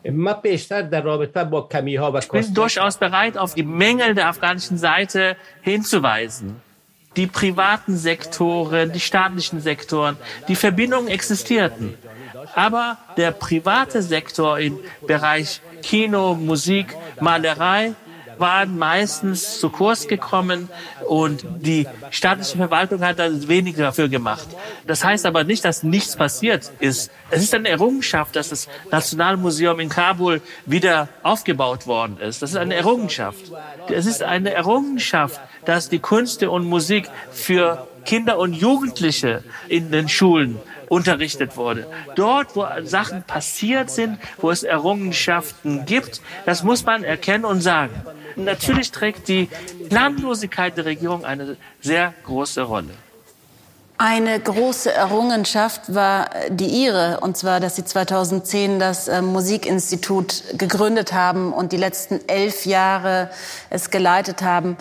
[0.04, 0.24] Ich bin
[2.54, 6.62] durchaus bereit, auf die Mängel der afghanischen Seite hinzuweisen.
[7.18, 11.98] Die privaten Sektoren, die staatlichen Sektoren, die Verbindungen existierten.
[12.56, 17.94] Aber der private Sektor im Bereich Kino, Musik, Malerei
[18.40, 20.70] waren meistens zu Kurs gekommen
[21.08, 24.48] und die staatliche Verwaltung hat da weniger dafür gemacht.
[24.86, 27.12] Das heißt aber nicht, dass nichts passiert ist.
[27.30, 32.42] Es ist eine Errungenschaft, dass das Nationalmuseum in Kabul wieder aufgebaut worden ist.
[32.42, 33.52] Das ist eine Errungenschaft.
[33.90, 40.08] Es ist eine Errungenschaft, dass die Künste und Musik für Kinder und Jugendliche in den
[40.08, 41.88] Schulen unterrichtet wurde.
[42.16, 47.94] Dort, wo Sachen passiert sind, wo es Errungenschaften gibt, das muss man erkennen und sagen.
[48.36, 49.50] Natürlich trägt die
[49.90, 52.90] Planlosigkeit der Regierung eine sehr große Rolle.
[54.00, 61.14] Eine große Errungenschaft war die Ihre, und zwar, dass Sie 2010 das äh, Musikinstitut gegründet
[61.14, 63.32] haben und die letzten elf Jahre
[63.72, 64.78] es geleitet haben.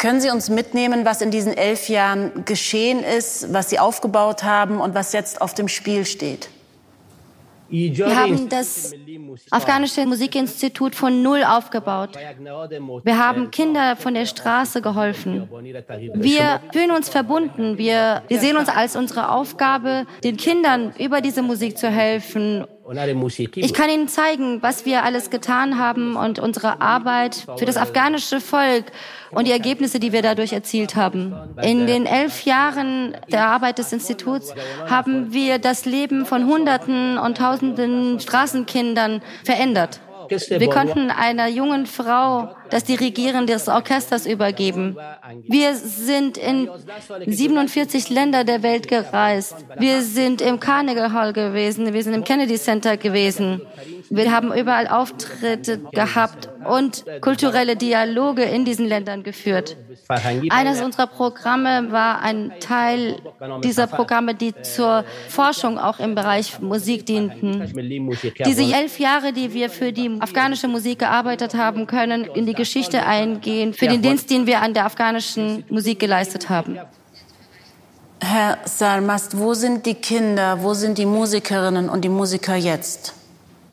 [0.00, 4.80] Können Sie uns mitnehmen, was in diesen elf Jahren geschehen ist, was Sie aufgebaut haben
[4.80, 6.48] und was jetzt auf dem Spiel steht?
[7.68, 8.94] Wir haben das
[9.50, 12.16] afghanische Musikinstitut von Null aufgebaut.
[13.04, 15.46] Wir haben Kinder von der Straße geholfen.
[16.14, 17.76] Wir fühlen uns verbunden.
[17.76, 22.64] Wir, wir sehen uns als unsere Aufgabe, den Kindern über diese Musik zu helfen
[23.54, 28.40] ich kann Ihnen zeigen, was wir alles getan haben und unsere Arbeit für das afghanische
[28.40, 28.86] Volk
[29.30, 31.34] und die Ergebnisse, die wir dadurch erzielt haben.
[31.62, 34.52] In den elf Jahren der Arbeit des Instituts
[34.88, 40.00] haben wir das Leben von Hunderten und Tausenden Straßenkindern verändert.
[40.28, 44.96] Wir konnten einer jungen Frau das Dirigieren des Orchesters übergeben.
[45.46, 46.68] Wir sind in
[47.26, 49.56] 47 Länder der Welt gereist.
[49.78, 51.92] Wir sind im Carnegie Hall gewesen.
[51.92, 53.62] Wir sind im Kennedy Center gewesen.
[54.08, 59.76] Wir haben überall Auftritte gehabt und kulturelle Dialoge in diesen Ländern geführt.
[60.08, 63.16] Eines unserer Programme war ein Teil
[63.62, 67.72] dieser Programme, die zur Forschung auch im Bereich Musik dienten.
[68.44, 73.04] Diese elf Jahre, die wir für die afghanische Musik gearbeitet haben, können in die Geschichte
[73.04, 76.78] eingehen, für den Dienst, den wir an der afghanischen Musik geleistet haben.
[78.22, 83.14] Herr Salmast, wo sind die Kinder, wo sind die Musikerinnen und die Musiker jetzt?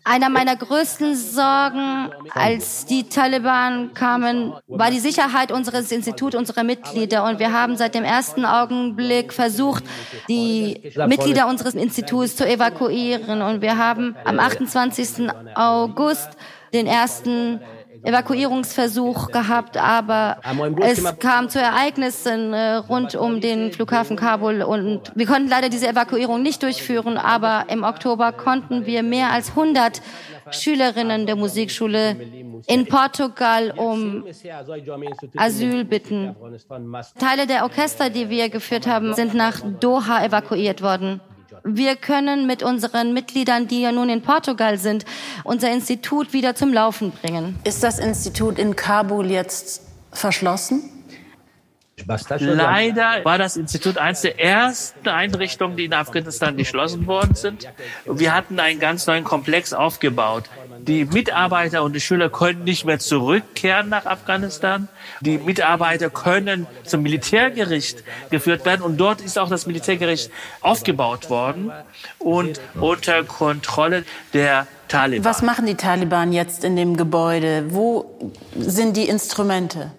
[0.05, 7.25] Einer meiner größten Sorgen, als die Taliban kamen, war die Sicherheit unseres Instituts, unserer Mitglieder.
[7.25, 9.83] Und wir haben seit dem ersten Augenblick versucht,
[10.29, 13.41] die Mitglieder unseres Instituts zu evakuieren.
[13.41, 15.29] Und wir haben am 28.
[15.55, 16.29] August
[16.71, 17.59] den ersten
[18.03, 20.37] Evakuierungsversuch gehabt, aber
[20.81, 25.87] es kam zu Ereignissen äh, rund um den Flughafen Kabul und wir konnten leider diese
[25.87, 30.01] Evakuierung nicht durchführen, aber im Oktober konnten wir mehr als 100
[30.51, 32.15] Schülerinnen der Musikschule
[32.67, 34.23] in Portugal um
[35.35, 36.35] Asyl bitten.
[37.19, 41.21] Teile der Orchester, die wir geführt haben, sind nach Doha evakuiert worden.
[41.69, 45.03] Wir können mit unseren Mitgliedern, die ja nun in Portugal sind,
[45.43, 47.59] unser Institut wieder zum Laufen bringen.
[47.65, 49.81] Ist das Institut in Kabul jetzt
[50.13, 50.89] verschlossen?
[52.39, 57.67] Leider war das Institut eines der ersten Einrichtungen, die in Afghanistan geschlossen worden sind.
[58.05, 60.45] Wir hatten einen ganz neuen Komplex aufgebaut.
[60.87, 64.87] Die Mitarbeiter und die Schüler können nicht mehr zurückkehren nach Afghanistan.
[65.19, 71.71] Die Mitarbeiter können zum Militärgericht geführt werden und dort ist auch das Militärgericht aufgebaut worden
[72.19, 75.25] und unter Kontrolle der Taliban.
[75.25, 77.65] Was machen die Taliban jetzt in dem Gebäude?
[77.69, 79.91] Wo sind die Instrumente?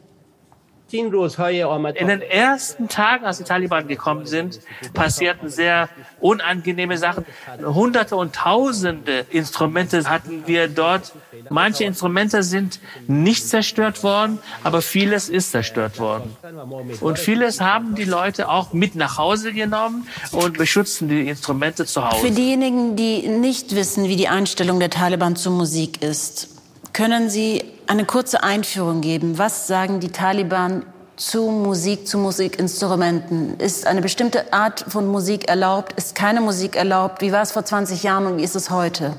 [0.90, 4.60] In den ersten Tagen, als die Taliban gekommen sind,
[4.94, 7.26] passierten sehr unangenehme Sachen.
[7.62, 11.12] Hunderte und Tausende Instrumente hatten wir dort.
[11.50, 16.36] Manche Instrumente sind nicht zerstört worden, aber vieles ist zerstört worden.
[17.00, 22.02] Und vieles haben die Leute auch mit nach Hause genommen und beschützen die Instrumente zu
[22.02, 22.26] Hause.
[22.26, 26.57] Für diejenigen, die nicht wissen, wie die Einstellung der Taliban zur Musik ist,
[26.92, 29.38] können Sie eine kurze Einführung geben?
[29.38, 30.84] Was sagen die Taliban
[31.16, 33.58] zu Musik, zu Musikinstrumenten?
[33.58, 35.92] Ist eine bestimmte Art von Musik erlaubt?
[35.94, 37.20] Ist keine Musik erlaubt?
[37.20, 39.14] Wie war es vor 20 Jahren und wie ist es heute?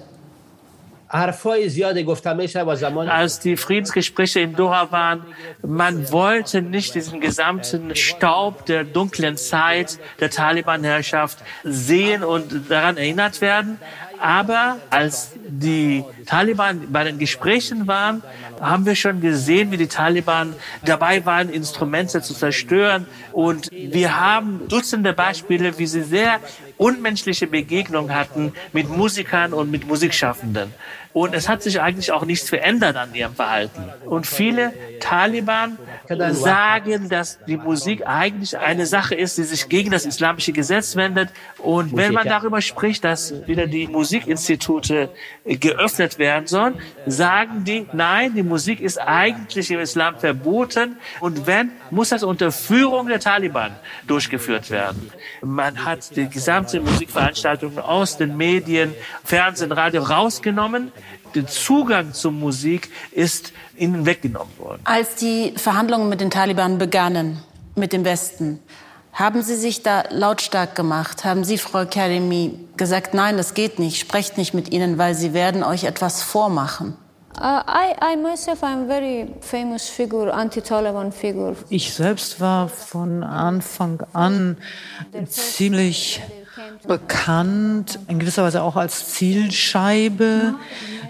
[3.10, 5.26] Als die Friedensgespräche in Doha waren,
[5.64, 13.42] man wollte nicht diesen gesamten Staub der dunklen Zeit der Taliban-Herrschaft sehen und daran erinnert
[13.42, 13.80] werden.
[14.20, 18.22] Aber als die Taliban bei den Gesprächen waren,
[18.60, 20.54] haben wir schon gesehen, wie die Taliban
[20.84, 23.08] dabei waren, Instrumente zu zerstören.
[23.32, 26.40] Und wir haben Dutzende Beispiele, wie sie sehr
[26.78, 30.74] unmenschliche Begegnungen hatten mit Musikern und mit Musikschaffenden.
[31.13, 33.84] Und es hat sich eigentlich auch nichts verändert an ihrem Verhalten.
[34.06, 35.78] Und viele Taliban
[36.32, 41.30] sagen, dass die Musik eigentlich eine Sache ist, die sich gegen das islamische Gesetz wendet.
[41.58, 45.10] Und wenn man darüber spricht, dass wieder die Musikinstitute
[45.46, 50.98] geöffnet werden sollen, sagen die, nein, die Musik ist eigentlich im Islam verboten.
[51.20, 53.76] Und wenn, muss das unter Führung der Taliban
[54.08, 55.12] durchgeführt werden.
[55.42, 58.94] Man hat die gesamte Musikveranstaltung aus den Medien,
[59.24, 60.92] Fernsehen, Radio rausgenommen
[61.36, 64.82] der Zugang zur Musik ist ihnen weggenommen worden.
[64.84, 67.40] Als die Verhandlungen mit den Taliban begannen,
[67.75, 68.60] mit dem Westen,
[69.13, 71.25] haben Sie sich da lautstark gemacht?
[71.25, 75.34] Haben Sie, Frau Karimi, gesagt, nein, das geht nicht, sprecht nicht mit ihnen, weil sie
[75.34, 76.96] werden euch etwas vormachen?
[77.38, 81.56] Uh, I, I myself, I'm very famous figure, anti-Taliban figure.
[81.69, 84.58] Ich selbst war von Anfang an
[85.27, 86.21] ziemlich
[86.88, 90.56] bekannt, in gewisser Weise auch als Zielscheibe.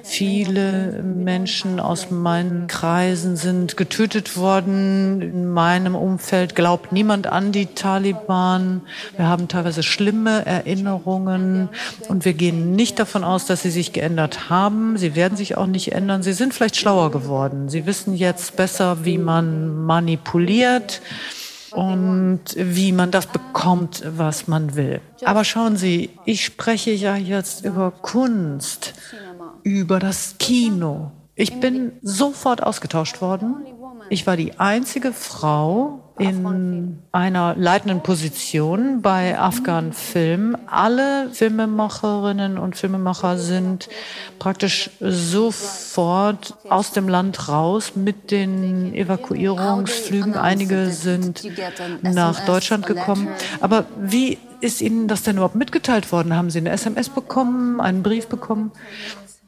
[0.03, 5.21] Viele Menschen aus meinen Kreisen sind getötet worden.
[5.21, 8.81] In meinem Umfeld glaubt niemand an die Taliban.
[9.17, 11.69] Wir haben teilweise schlimme Erinnerungen
[12.07, 14.97] und wir gehen nicht davon aus, dass sie sich geändert haben.
[14.97, 16.23] Sie werden sich auch nicht ändern.
[16.23, 17.69] Sie sind vielleicht schlauer geworden.
[17.69, 21.01] Sie wissen jetzt besser, wie man manipuliert
[21.71, 25.01] und wie man das bekommt, was man will.
[25.23, 28.93] Aber schauen Sie, ich spreche ja jetzt über Kunst,
[29.63, 31.11] über das Kino.
[31.35, 33.55] Ich bin sofort ausgetauscht worden.
[34.09, 40.57] Ich war die einzige Frau in einer leitenden Position bei Afghan Film.
[40.65, 43.87] Alle Filmemacherinnen und Filmemacher sind
[44.39, 50.33] praktisch sofort aus dem Land raus mit den Evakuierungsflügen.
[50.33, 51.47] Einige sind
[52.01, 53.29] nach Deutschland gekommen.
[53.61, 56.35] Aber wie ist Ihnen das denn überhaupt mitgeteilt worden?
[56.35, 58.71] Haben Sie eine SMS bekommen, einen Brief bekommen?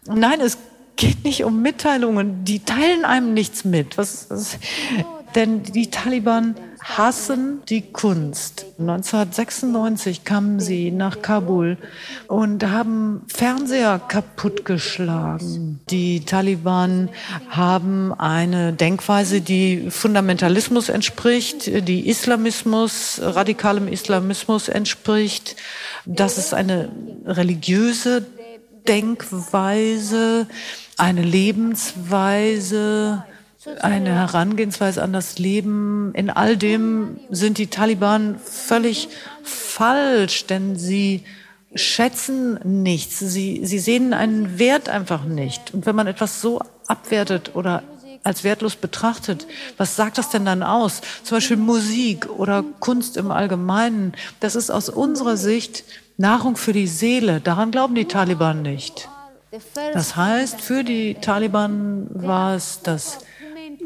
[0.05, 0.57] Nein, es
[0.95, 2.45] geht nicht um Mitteilungen.
[2.45, 3.97] Die teilen einem nichts mit.
[3.97, 4.57] Was, was
[5.35, 8.65] denn die Taliban hassen die Kunst.
[8.79, 11.77] 1996 kamen sie nach Kabul
[12.27, 15.79] und haben Fernseher kaputtgeschlagen.
[15.89, 17.09] Die Taliban
[17.49, 25.55] haben eine Denkweise, die Fundamentalismus entspricht, die Islamismus, radikalem Islamismus entspricht.
[26.05, 26.89] Das ist eine
[27.25, 28.25] religiöse
[28.87, 30.47] Denkweise,
[30.97, 33.23] eine Lebensweise,
[33.79, 36.13] eine Herangehensweise an das Leben.
[36.15, 39.09] In all dem sind die Taliban völlig
[39.43, 41.23] falsch, denn sie
[41.75, 43.19] schätzen nichts.
[43.19, 45.73] Sie, sie sehen einen Wert einfach nicht.
[45.73, 47.83] Und wenn man etwas so abwertet oder
[48.23, 51.01] als wertlos betrachtet, was sagt das denn dann aus?
[51.23, 54.13] Zum Beispiel Musik oder Kunst im Allgemeinen.
[54.39, 55.83] Das ist aus unserer Sicht
[56.17, 57.41] Nahrung für die Seele.
[57.41, 59.09] Daran glauben die Taliban nicht.
[59.93, 63.19] Das heißt, für die Taliban war es das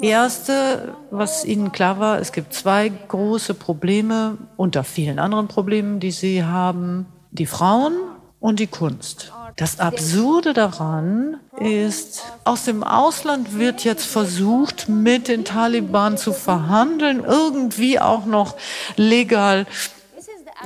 [0.02, 6.12] Erste, was ihnen klar war, es gibt zwei große Probleme unter vielen anderen Problemen, die
[6.12, 7.06] sie haben.
[7.32, 7.94] Die Frauen
[8.40, 9.32] und die Kunst.
[9.56, 17.24] Das Absurde daran ist, aus dem Ausland wird jetzt versucht, mit den Taliban zu verhandeln,
[17.26, 18.56] irgendwie auch noch
[18.98, 19.66] legal.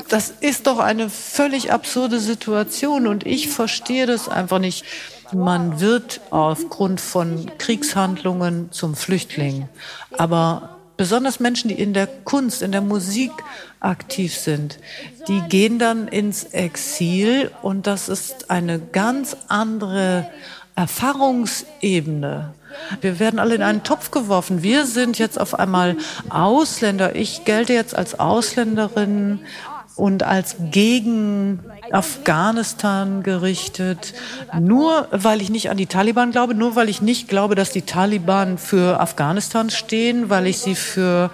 [0.07, 4.85] Das ist doch eine völlig absurde Situation und ich verstehe das einfach nicht.
[5.31, 9.69] Man wird aufgrund von Kriegshandlungen zum Flüchtling.
[10.17, 13.31] Aber besonders Menschen, die in der Kunst, in der Musik
[13.79, 14.79] aktiv sind,
[15.27, 20.29] die gehen dann ins Exil und das ist eine ganz andere
[20.75, 22.53] Erfahrungsebene.
[23.01, 24.63] Wir werden alle in einen Topf geworfen.
[24.63, 25.97] Wir sind jetzt auf einmal
[26.29, 27.15] Ausländer.
[27.15, 29.39] Ich gelte jetzt als Ausländerin
[29.99, 31.59] und als gegen
[31.91, 34.13] Afghanistan gerichtet,
[34.59, 37.81] nur weil ich nicht an die Taliban glaube, nur weil ich nicht glaube, dass die
[37.81, 41.31] Taliban für Afghanistan stehen, weil ich sie für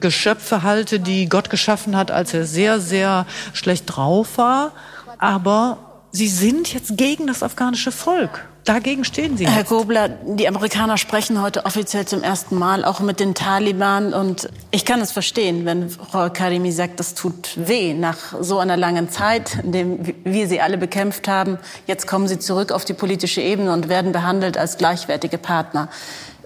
[0.00, 4.72] Geschöpfe halte, die Gott geschaffen hat, als er sehr, sehr schlecht drauf war.
[5.18, 5.78] Aber
[6.12, 8.48] sie sind jetzt gegen das afghanische Volk.
[8.68, 9.48] Dagegen stehen Sie.
[9.48, 14.12] Herr Gobler, die Amerikaner sprechen heute offiziell zum ersten Mal auch mit den Taliban.
[14.12, 18.76] Und ich kann es verstehen, wenn Frau Karimi sagt, das tut weh nach so einer
[18.76, 21.56] langen Zeit, in dem wir sie alle bekämpft haben.
[21.86, 25.88] Jetzt kommen sie zurück auf die politische Ebene und werden behandelt als gleichwertige Partner.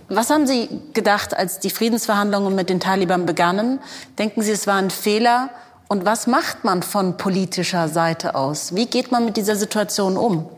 [0.08, 3.80] Was haben Sie gedacht, als die Friedensverhandlungen mit den Taliban begannen?
[4.20, 5.50] Denken Sie, es war ein Fehler?
[5.88, 8.76] Und was macht man von politischer Seite aus?
[8.76, 10.48] Wie geht man mit dieser Situation um?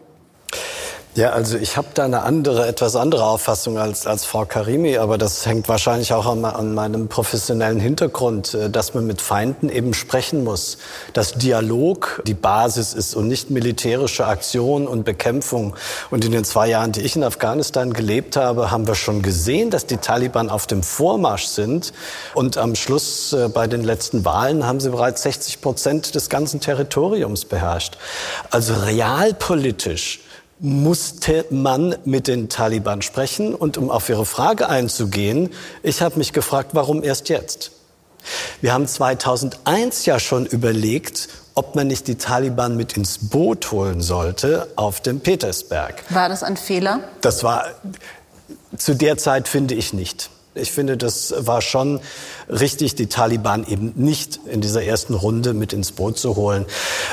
[1.16, 5.16] Ja, also ich habe da eine andere, etwas andere Auffassung als, als Frau Karimi, aber
[5.16, 9.94] das hängt wahrscheinlich auch an, an, meinem professionellen Hintergrund, äh, dass man mit Feinden eben
[9.94, 10.76] sprechen muss,
[11.12, 15.76] dass Dialog die Basis ist und nicht militärische Aktion und Bekämpfung.
[16.10, 19.70] Und in den zwei Jahren, die ich in Afghanistan gelebt habe, haben wir schon gesehen,
[19.70, 21.92] dass die Taliban auf dem Vormarsch sind.
[22.34, 26.58] Und am Schluss äh, bei den letzten Wahlen haben sie bereits 60 Prozent des ganzen
[26.58, 27.98] Territoriums beherrscht.
[28.50, 30.23] Also realpolitisch
[30.60, 33.54] musste man mit den Taliban sprechen.
[33.54, 35.50] Und um auf Ihre Frage einzugehen,
[35.82, 37.72] ich habe mich gefragt, warum erst jetzt?
[38.60, 44.00] Wir haben 2001 ja schon überlegt, ob man nicht die Taliban mit ins Boot holen
[44.00, 46.02] sollte auf dem Petersberg.
[46.10, 47.00] War das ein Fehler?
[47.20, 47.66] Das war
[48.76, 50.30] zu der Zeit finde ich nicht.
[50.54, 52.00] Ich finde, das war schon
[52.48, 56.64] richtig, die Taliban eben nicht in dieser ersten Runde mit ins Boot zu holen.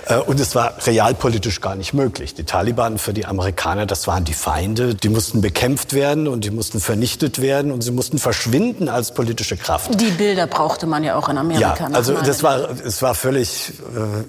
[0.07, 2.35] Äh, und es war realpolitisch gar nicht möglich.
[2.35, 4.93] Die Taliban für die Amerikaner, das waren die Feinde.
[4.93, 9.57] Die mussten bekämpft werden und die mussten vernichtet werden und sie mussten verschwinden als politische
[9.57, 9.99] Kraft.
[9.99, 11.89] Die Bilder brauchte man ja auch in Amerika.
[11.89, 13.73] Ja, also das war, es war völlig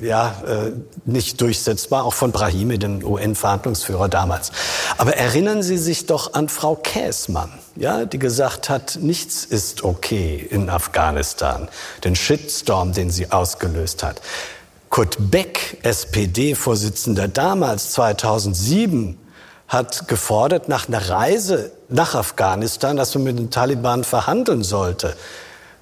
[0.00, 0.72] äh, ja, äh,
[1.04, 4.52] nicht durchsetzbar, auch von Brahimi, dem UN-Verhandlungsführer damals.
[4.96, 10.46] Aber erinnern Sie sich doch an Frau Käßmann ja, die gesagt hat, nichts ist okay
[10.50, 11.68] in Afghanistan,
[12.04, 14.20] den Shitstorm, den sie ausgelöst hat.
[14.90, 19.18] Kurt Beck, SPD-Vorsitzender damals 2007,
[19.68, 25.16] hat gefordert nach einer Reise nach Afghanistan, dass man mit den Taliban verhandeln sollte.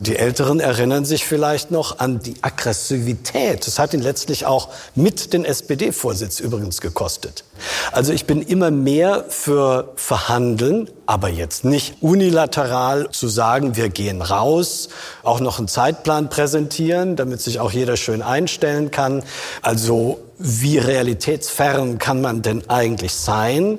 [0.03, 3.67] Die Älteren erinnern sich vielleicht noch an die Aggressivität.
[3.67, 7.45] Das hat ihn letztlich auch mit den SPD-Vorsitz übrigens gekostet.
[7.93, 14.23] Also ich bin immer mehr für Verhandeln, aber jetzt nicht unilateral zu sagen, wir gehen
[14.23, 14.89] raus,
[15.23, 19.23] auch noch einen Zeitplan präsentieren, damit sich auch jeder schön einstellen kann.
[19.61, 23.79] Also wie realitätsfern kann man denn eigentlich sein?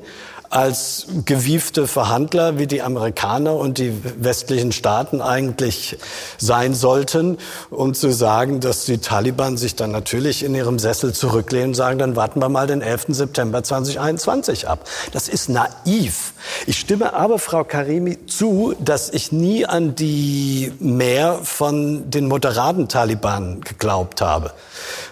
[0.52, 5.98] Als gewiefte Verhandler, wie die Amerikaner und die westlichen Staaten eigentlich
[6.38, 7.38] sein sollten,
[7.70, 12.00] um zu sagen, dass die Taliban sich dann natürlich in ihrem Sessel zurücklehnen und sagen,
[12.00, 13.06] dann warten wir mal den 11.
[13.10, 14.88] September 2021 ab.
[15.14, 16.34] Das ist naiv.
[16.68, 22.90] Ich stimme aber Frau Karimi zu, dass ich nie an die Mehr von den moderaten
[22.90, 24.52] Taliban geglaubt habe.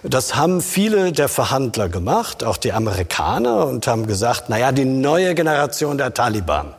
[0.04, 4.86] Das haben viele der Verhandler gemacht, auch die Amerikaner, und haben gesagt, na ja, die
[4.86, 6.74] neue neue Generation der Taliban.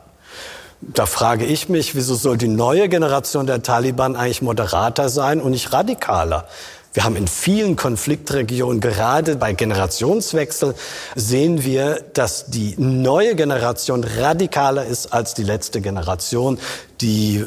[0.81, 5.51] Da frage ich mich, wieso soll die neue Generation der Taliban eigentlich moderater sein und
[5.51, 6.47] nicht radikaler?
[6.91, 10.75] Wir haben in vielen Konfliktregionen, gerade bei Generationswechsel,
[11.15, 16.59] sehen wir, dass die neue Generation radikaler ist als die letzte Generation,
[16.99, 17.45] die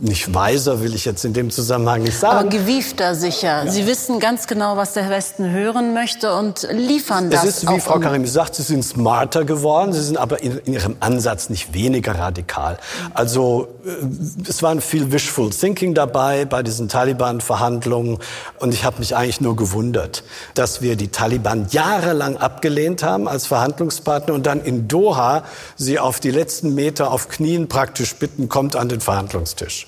[0.00, 2.38] nicht weiser will ich jetzt in dem Zusammenhang nicht sagen.
[2.38, 3.64] Aber gewiefter sicher.
[3.64, 3.70] Ja.
[3.70, 7.44] Sie wissen ganz genau, was der Westen hören möchte und liefern das.
[7.44, 10.72] Es ist, wie Frau Karim sagt, Sie sind smarter geworden, Sie sind aber in, in,
[10.74, 12.78] Ihrem Ansatz nicht weniger radikal.
[13.14, 18.18] Also äh, es war viel Wishful Thinking dabei bei diesen Taliban-Verhandlungen
[18.58, 20.24] und ich habe mich eigentlich nur gewundert,
[20.54, 25.44] dass wir die Taliban jahrelang abgelehnt haben als Verhandlungspartner und dann in Doha
[25.76, 29.85] sie auf die letzten Meter auf Knien praktisch bitten, kommt an den Verhandlungstisch.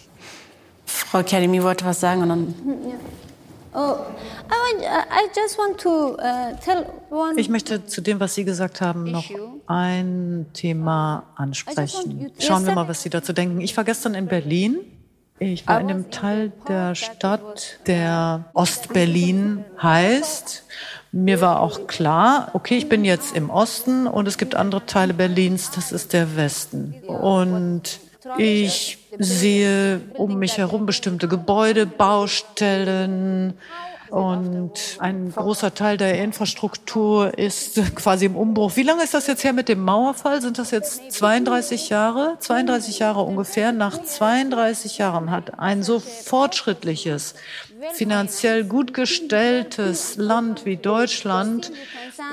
[0.88, 2.54] Frau Kerimi wollte was sagen und dann.
[7.36, 9.24] Ich möchte zu dem, was Sie gesagt haben, noch
[9.66, 12.32] ein Thema ansprechen.
[12.38, 13.60] Schauen wir mal, was Sie dazu denken.
[13.60, 14.78] Ich war gestern in Berlin.
[15.38, 20.64] Ich war in dem Teil der Stadt, der Ostberlin heißt.
[21.12, 25.14] Mir war auch klar, okay, ich bin jetzt im Osten und es gibt andere Teile
[25.14, 26.94] Berlins, das ist der Westen.
[27.06, 28.00] Und
[28.36, 33.54] ich sehe um mich herum bestimmte Gebäude, Baustellen,
[34.10, 38.76] und ein großer Teil der Infrastruktur ist quasi im Umbruch.
[38.76, 40.40] Wie lange ist das jetzt her mit dem Mauerfall?
[40.40, 42.36] Sind das jetzt 32 Jahre?
[42.38, 43.72] 32 Jahre ungefähr.
[43.72, 47.34] Nach 32 Jahren hat ein so fortschrittliches,
[47.92, 51.70] finanziell gut gestelltes Land wie Deutschland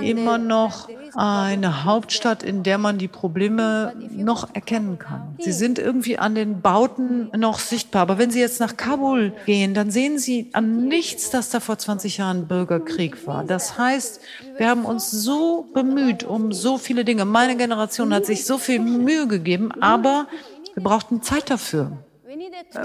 [0.02, 5.36] immer noch eine Hauptstadt, in der man die Probleme noch erkennen kann.
[5.40, 8.04] Sie sind irgendwie an den Bauten noch sichtbar.
[8.04, 11.78] Aber wenn Sie jetzt nach Kabul gehen, dann sehen Sie an nichts, dass da vor
[11.78, 13.44] 20 Jahren Bürgerkrieg war.
[13.44, 14.22] Das heißt,
[14.58, 17.26] wir haben uns so bemüht um so viele Dinge.
[17.26, 20.28] Meine Generation hat sich so viel Mühe gegeben, aber
[20.74, 21.92] wir brauchten Zeit dafür.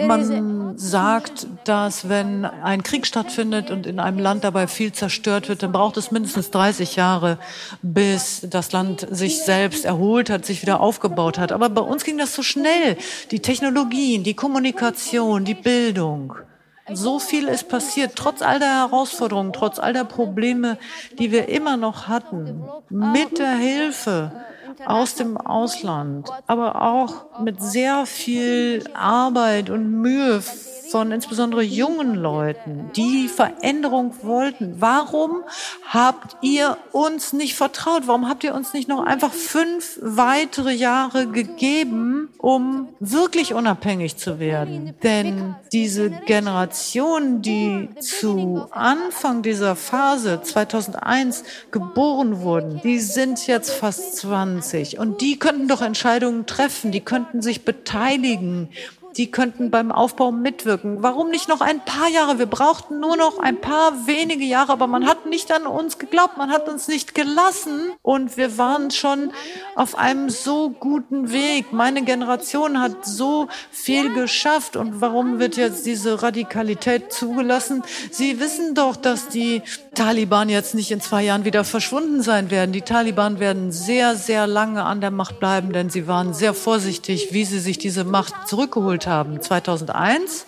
[0.06, 5.62] Man sagt, dass wenn ein Krieg stattfindet und in einem Land dabei viel zerstört wird,
[5.62, 7.38] dann braucht es mindestens 30 Jahre,
[7.82, 11.52] bis das Land sich selbst erholt hat, sich wieder aufgebaut hat.
[11.52, 12.96] Aber bei uns ging das so schnell.
[13.30, 16.34] Die Technologien, die Kommunikation, die Bildung.
[16.92, 20.76] So viel ist passiert, trotz all der Herausforderungen, trotz all der Probleme,
[21.18, 24.32] die wir immer noch hatten, mit der Hilfe
[24.86, 30.42] aus dem Ausland, aber auch mit sehr viel Arbeit und Mühe
[30.90, 34.76] von insbesondere jungen Leuten, die Veränderung wollten.
[34.80, 35.44] Warum
[35.88, 38.02] habt ihr uns nicht vertraut?
[38.06, 44.40] Warum habt ihr uns nicht noch einfach fünf weitere Jahre gegeben, um wirklich unabhängig zu
[44.40, 44.94] werden?
[45.02, 54.16] Denn diese Generation, die zu Anfang dieser Phase 2001 geboren wurden, die sind jetzt fast
[54.16, 58.70] 20 und die könnten doch Entscheidungen treffen, die könnten sich beteiligen,
[59.16, 61.02] die könnten beim Aufbau mitwirken.
[61.02, 62.38] Warum nicht noch ein paar Jahre?
[62.38, 66.36] Wir brauchten nur noch ein paar wenige Jahre, aber man hat nicht an uns geglaubt,
[66.36, 69.32] man hat uns nicht gelassen und wir waren schon
[69.74, 71.72] auf einem so guten Weg.
[71.72, 77.82] Meine Generation hat so viel geschafft und warum wird jetzt diese Radikalität zugelassen?
[78.10, 79.62] Sie wissen doch, dass die
[79.94, 82.72] Taliban jetzt nicht in zwei Jahren wieder verschwunden sein werden.
[82.72, 87.32] Die Taliban werden sehr, sehr lange an der Macht bleiben, denn sie waren sehr vorsichtig,
[87.32, 89.40] wie sie sich diese Macht zurückgeholt haben.
[89.40, 90.46] 2001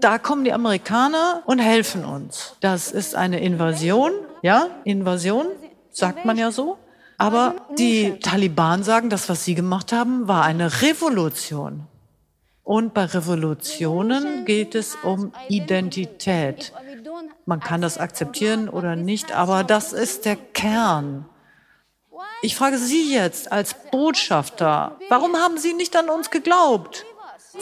[0.00, 2.56] da kommen die Amerikaner und helfen uns.
[2.60, 4.12] Das ist eine Invasion,
[4.42, 5.46] ja, Invasion,
[5.90, 6.78] sagt man ja so.
[7.16, 11.86] Aber die Taliban sagen, das, was sie gemacht haben, war eine Revolution.
[12.62, 16.72] Und bei Revolutionen geht es um Identität.
[17.46, 21.26] Man kann das akzeptieren oder nicht, aber das ist der Kern.
[22.42, 27.04] Ich frage Sie jetzt als Botschafter, warum haben Sie nicht an uns geglaubt?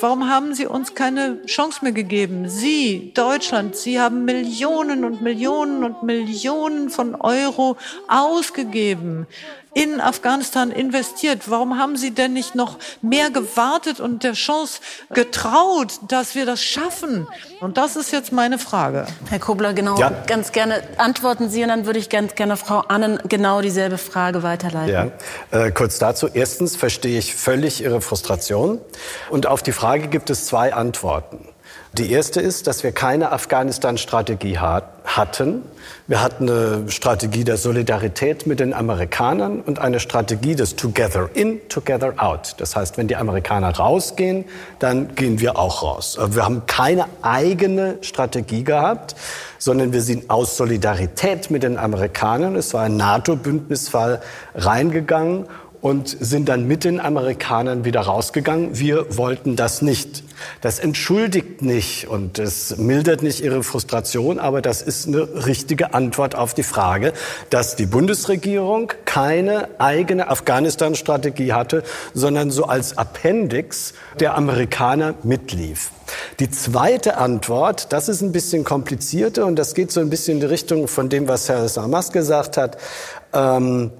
[0.00, 2.48] Warum haben Sie uns keine Chance mehr gegeben?
[2.48, 7.76] Sie, Deutschland, Sie haben Millionen und Millionen und Millionen von Euro
[8.08, 9.26] ausgegeben
[9.74, 11.50] in Afghanistan investiert.
[11.50, 16.62] Warum haben Sie denn nicht noch mehr gewartet und der Chance getraut, dass wir das
[16.62, 17.26] schaffen?
[17.60, 19.06] Und das ist jetzt meine Frage.
[19.28, 20.10] Herr Kobler, genau, ja.
[20.26, 24.42] ganz gerne antworten Sie und dann würde ich ganz gerne Frau Annen genau dieselbe Frage
[24.42, 25.12] weiterleiten.
[25.50, 26.28] Ja, äh, kurz dazu.
[26.32, 28.80] Erstens verstehe ich völlig Ihre Frustration
[29.30, 31.48] und auf die Frage gibt es zwei Antworten.
[31.94, 35.01] Die erste ist, dass wir keine Afghanistan-Strategie hatten.
[36.06, 41.60] Wir hatten eine Strategie der Solidarität mit den Amerikanern und eine Strategie des Together in,
[41.68, 42.54] Together out.
[42.58, 44.44] Das heißt, wenn die Amerikaner rausgehen,
[44.78, 46.18] dann gehen wir auch raus.
[46.30, 49.14] Wir haben keine eigene Strategie gehabt,
[49.58, 54.22] sondern wir sind aus Solidarität mit den Amerikanern, es war ein NATO-Bündnisfall,
[54.54, 55.46] reingegangen
[55.82, 58.78] und sind dann mit den Amerikanern wieder rausgegangen.
[58.78, 60.22] Wir wollten das nicht.
[60.60, 66.36] Das entschuldigt nicht und es mildert nicht ihre Frustration, aber das ist eine richtige Antwort
[66.36, 67.12] auf die Frage,
[67.50, 71.82] dass die Bundesregierung keine eigene Afghanistan-Strategie hatte,
[72.14, 75.90] sondern so als Appendix der Amerikaner mitlief.
[76.38, 80.40] Die zweite Antwort, das ist ein bisschen komplizierter und das geht so ein bisschen in
[80.40, 82.76] die Richtung von dem, was Herr Samas gesagt hat.
[83.32, 83.90] Ähm,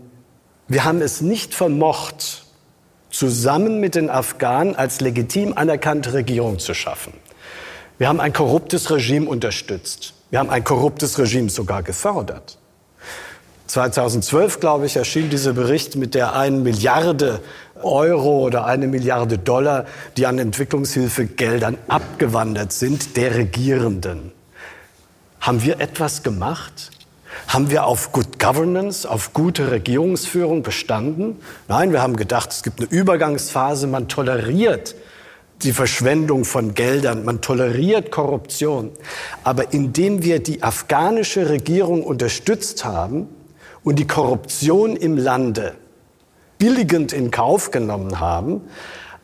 [0.72, 2.44] wir haben es nicht vermocht,
[3.10, 7.12] zusammen mit den Afghanen als legitim anerkannte Regierung zu schaffen.
[7.98, 10.14] Wir haben ein korruptes Regime unterstützt.
[10.30, 12.58] Wir haben ein korruptes Regime sogar gefördert.
[13.66, 17.40] 2012, glaube ich, erschien dieser Bericht mit der einen Milliarde
[17.82, 24.32] Euro oder eine Milliarde Dollar, die an Entwicklungshilfegeldern abgewandert sind, der Regierenden.
[25.40, 26.90] Haben wir etwas gemacht?
[27.48, 31.36] Haben wir auf Good Governance, auf gute Regierungsführung bestanden?
[31.68, 34.94] Nein, wir haben gedacht, es gibt eine Übergangsphase, man toleriert
[35.62, 38.90] die Verschwendung von Geldern, man toleriert Korruption.
[39.44, 43.28] Aber indem wir die afghanische Regierung unterstützt haben
[43.84, 45.74] und die Korruption im Lande
[46.58, 48.62] billigend in Kauf genommen haben,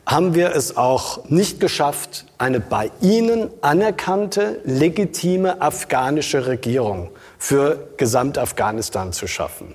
[0.09, 9.13] haben wir es auch nicht geschafft, eine bei ihnen anerkannte, legitime afghanische Regierung für Gesamtafghanistan
[9.13, 9.75] zu schaffen.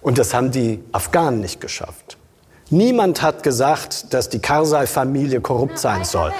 [0.00, 2.16] Und das haben die Afghanen nicht geschafft.
[2.70, 6.32] Niemand hat gesagt, dass die Karzai-Familie korrupt sein soll.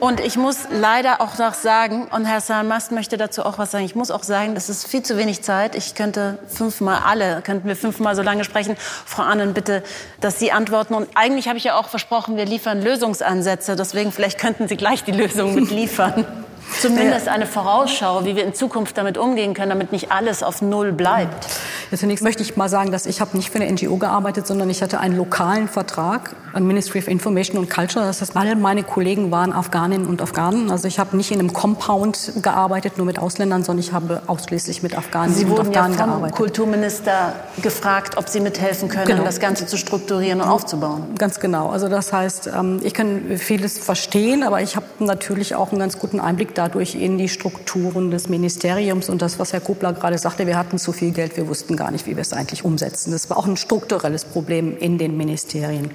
[0.00, 3.84] Und ich muss leider auch noch sagen, und Herr Salmast möchte dazu auch was sagen,
[3.84, 5.74] ich muss auch sagen, das ist viel zu wenig Zeit.
[5.74, 8.76] Ich könnte fünfmal alle, könnten wir fünfmal so lange sprechen.
[9.04, 9.82] Frau Annen, bitte,
[10.20, 10.94] dass Sie antworten.
[10.94, 13.76] Und eigentlich habe ich ja auch versprochen, wir liefern Lösungsansätze.
[13.76, 16.24] Deswegen vielleicht könnten Sie gleich die Lösung mit liefern.
[16.80, 20.92] Zumindest eine Vorausschau, wie wir in Zukunft damit umgehen können, damit nicht alles auf Null
[20.92, 21.46] bleibt.
[21.90, 24.70] Ja, zunächst möchte ich mal sagen, dass ich habe nicht für eine NGO gearbeitet, sondern
[24.70, 28.04] ich hatte einen lokalen Vertrag an Ministry of Information and Culture.
[28.04, 30.70] Das heißt, alle meine Kollegen waren Afghaninnen und Afghanen.
[30.70, 34.82] Also ich habe nicht in einem Compound gearbeitet, nur mit Ausländern, sondern ich habe ausschließlich
[34.82, 36.36] mit Afghanen Sie und wurden Afghanen ja vom gearbeitet.
[36.36, 39.24] Kulturminister gefragt, ob Sie mithelfen können, Genau.
[39.24, 41.14] das Ganze zu strukturieren und aufzubauen.
[41.18, 41.70] Ganz genau.
[41.70, 45.98] Also das heißt, ähm, ich kann vieles verstehen, aber ich habe natürlich auch einen ganz
[45.98, 50.46] guten Einblick dadurch in die Strukturen des Ministeriums und das, was Herr Kobler gerade sagte,
[50.46, 53.12] wir hatten zu viel Geld, wir wussten gar nicht, wie wir es eigentlich umsetzen.
[53.12, 55.90] Das war auch ein strukturelles Problem in den Ministerien.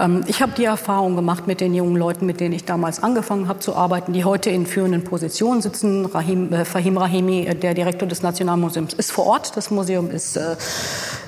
[0.00, 3.48] Ähm, ich habe die Erfahrung gemacht mit den jungen Leuten, mit denen ich damals angefangen
[3.48, 6.06] habe zu arbeiten, die heute in führenden Positionen sitzen.
[6.06, 9.56] Rahim, äh, Fahim Rahimi, äh, der Direktor des Nationalmuseums, ist vor Ort.
[9.56, 10.56] Das Museum ist äh,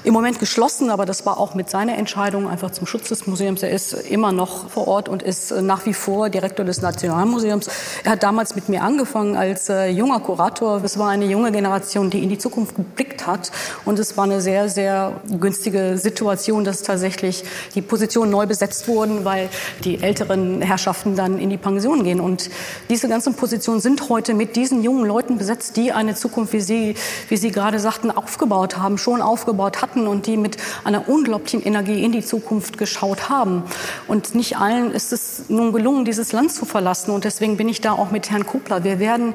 [0.05, 3.63] im Moment geschlossen, aber das war auch mit seiner Entscheidung einfach zum Schutz des Museums.
[3.63, 7.69] Er ist immer noch vor Ort und ist äh, nach wie vor Direktor des Nationalmuseums.
[8.05, 10.83] Er hat damals mit mir angefangen als äh, junger Kurator.
[10.83, 13.53] Es war eine junge Generation, die in die Zukunft geblickt hat
[13.85, 17.45] und es war eine sehr, sehr günstige Situation, dass tatsächlich
[17.75, 19.49] die Position neu besetzt wurden, weil
[19.85, 22.21] die älteren Herrschaften dann in die Pension gehen.
[22.21, 22.51] Und
[22.89, 26.95] diese ganzen Positionen sind heute mit diesen jungen Leuten besetzt, die eine Zukunft, wie Sie,
[27.29, 32.05] wie Sie gerade sagten, aufgebaut haben, schon aufgebaut hatten und die mit einer unglaublichen Energie
[32.05, 33.65] in die Zukunft geschaut haben.
[34.07, 37.11] Und nicht allen ist es nun gelungen, dieses Land zu verlassen.
[37.11, 38.85] Und deswegen bin ich da auch mit Herrn Kupler.
[38.85, 39.35] Wir werden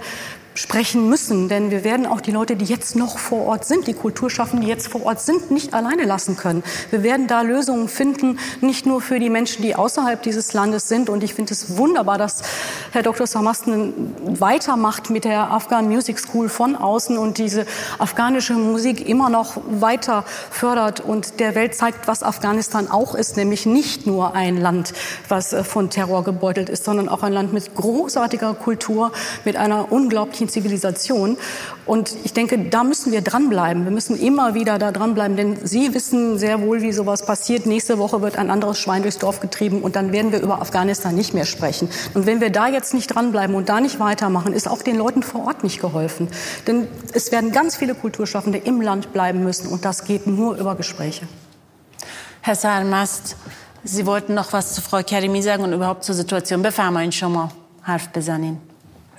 [0.58, 1.50] sprechen müssen.
[1.50, 4.68] Denn wir werden auch die Leute, die jetzt noch vor Ort sind, die Kulturschaffenden, die
[4.72, 6.64] jetzt vor Ort sind, nicht alleine lassen können.
[6.90, 11.10] Wir werden da Lösungen finden, nicht nur für die Menschen, die außerhalb dieses Landes sind.
[11.10, 12.42] Und ich finde es wunderbar, dass
[12.92, 13.28] Herr Dr.
[13.28, 17.66] Samasten weitermacht mit der Afghan Music School von außen und diese
[18.00, 23.66] afghanische Musik immer noch weiter fördert und der Welt zeigt, was Afghanistan auch ist, nämlich
[23.66, 24.94] nicht nur ein Land,
[25.28, 29.12] was äh, von Terror gebeutelt ist, sondern auch ein Land mit großartiger Kultur,
[29.46, 31.37] mit einer unglaublichen westlichen Zivilisation.
[31.87, 33.85] Und ich denke, da müssen wir dranbleiben.
[33.85, 37.67] Wir müssen immer wieder da dranbleiben, denn Sie wissen sehr wohl, wie sowas passiert.
[37.67, 41.15] Nächste Woche wird ein anderes Schwein durchs Dorf getrieben und dann werden wir über Afghanistan
[41.15, 41.89] nicht mehr sprechen.
[42.15, 45.23] Und wenn wir da jetzt nicht dranbleiben und da nicht weitermachen, ist auch den Leuten
[45.23, 46.29] vor Ort nicht geholfen.
[46.67, 50.75] Denn es werden ganz viele Kulturschaffende im Land bleiben müssen und das geht nur über
[50.75, 51.27] Gespräche.
[52.41, 53.37] Herr Sarmast,
[53.85, 56.63] Sie wollten noch was zu Frau Kerimi sagen und überhaupt zur Situation.
[56.63, 57.49] بفرمایید شما
[57.83, 58.66] حرف بزنین.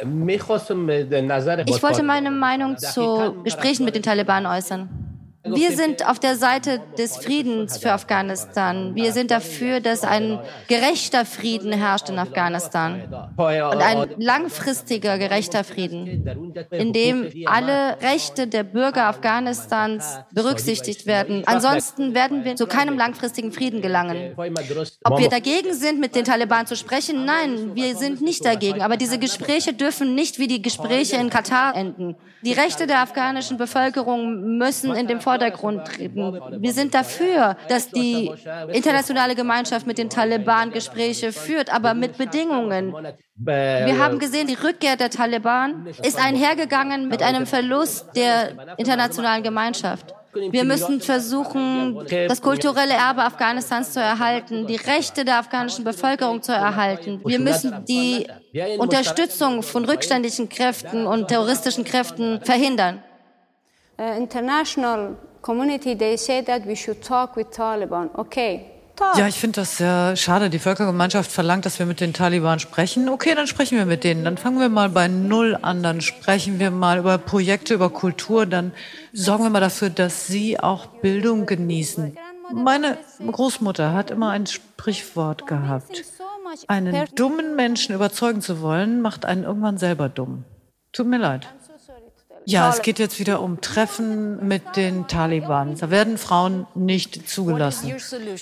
[0.01, 5.08] Ich wollte meine Meinung zu Gesprächen mit den Taliban äußern.
[5.45, 8.95] Wir sind auf der Seite des Friedens für Afghanistan.
[8.95, 13.03] Wir sind dafür, dass ein gerechter Frieden herrscht in Afghanistan.
[13.36, 16.26] Und ein langfristiger gerechter Frieden,
[16.70, 21.45] in dem alle Rechte der Bürger Afghanistans berücksichtigt werden.
[21.47, 24.34] Ansonsten werden wir zu keinem langfristigen Frieden gelangen.
[25.05, 27.24] Ob wir dagegen sind, mit den Taliban zu sprechen?
[27.24, 28.82] Nein, wir sind nicht dagegen.
[28.82, 32.16] Aber diese Gespräche dürfen nicht wie die Gespräche in Katar enden.
[32.43, 36.41] Die Rechte der afghanischen Bevölkerung müssen in dem Vordergrund treten.
[36.59, 38.31] Wir sind dafür, dass die
[38.72, 42.95] internationale Gemeinschaft mit den Taliban Gespräche führt, aber mit Bedingungen.
[43.37, 50.14] Wir haben gesehen, die Rückkehr der Taliban ist einhergegangen mit einem Verlust der internationalen Gemeinschaft.
[50.51, 56.53] Wir müssen versuchen, das kulturelle Erbe Afghanistans zu erhalten, die Rechte der afghanischen Bevölkerung zu
[56.53, 57.20] erhalten.
[57.24, 58.26] Wir müssen die
[58.79, 63.03] Unterstützung von rückständigen Kräften und terroristischen Kräften verhindern.
[63.99, 68.11] Uh, international community, they say that we should talk with Taliban.
[68.14, 68.78] Okay,
[69.16, 70.51] ja, ich finde das sehr schade.
[70.51, 73.09] Die Völkergemeinschaft verlangt, dass wir mit den Taliban sprechen.
[73.09, 74.24] Okay, dann sprechen wir mit denen.
[74.24, 75.82] Dann fangen wir mal bei Null an.
[75.82, 78.46] Dann sprechen wir mal über Projekte, über Kultur.
[78.46, 78.72] Dann
[79.12, 82.16] sorgen wir mal dafür, dass sie auch Bildung genießen.
[82.53, 86.05] Meine Großmutter hat immer ein Sprichwort gehabt.
[86.66, 90.44] Einen dummen Menschen überzeugen zu wollen, macht einen irgendwann selber dumm.
[90.92, 91.46] Tut mir leid.
[92.45, 95.76] Ja, es geht jetzt wieder um Treffen mit den Taliban.
[95.76, 97.95] Da werden Frauen nicht zugelassen.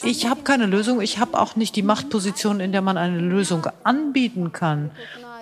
[0.04, 1.00] Ich habe keine Lösung.
[1.00, 4.90] Ich habe auch nicht die Machtposition, in der man eine Lösung anbieten kann.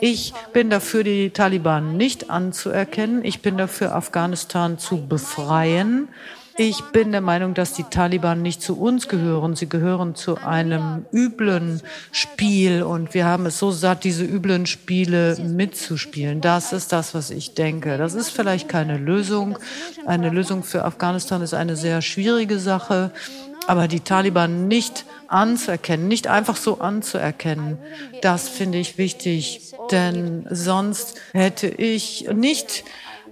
[0.01, 3.25] Ich bin dafür, die Taliban nicht anzuerkennen.
[3.25, 6.09] Ich bin dafür, Afghanistan zu befreien.
[6.57, 9.57] Ich bin der Meinung, dass die Taliban nicht zu uns gehören.
[9.57, 11.83] Sie gehören zu einem üblen
[12.13, 16.41] Spiel und wir haben es so satt, diese üblen Spiele mitzuspielen.
[16.41, 17.99] Das ist das, was ich denke.
[17.99, 19.59] Das ist vielleicht keine Lösung.
[20.07, 23.11] Eine Lösung für Afghanistan ist eine sehr schwierige Sache.
[23.67, 27.79] Aber die Taliban nicht anzuerkennen, nicht einfach so anzuerkennen,
[28.21, 29.75] das finde ich wichtig.
[29.91, 32.85] Denn sonst hätte ich nicht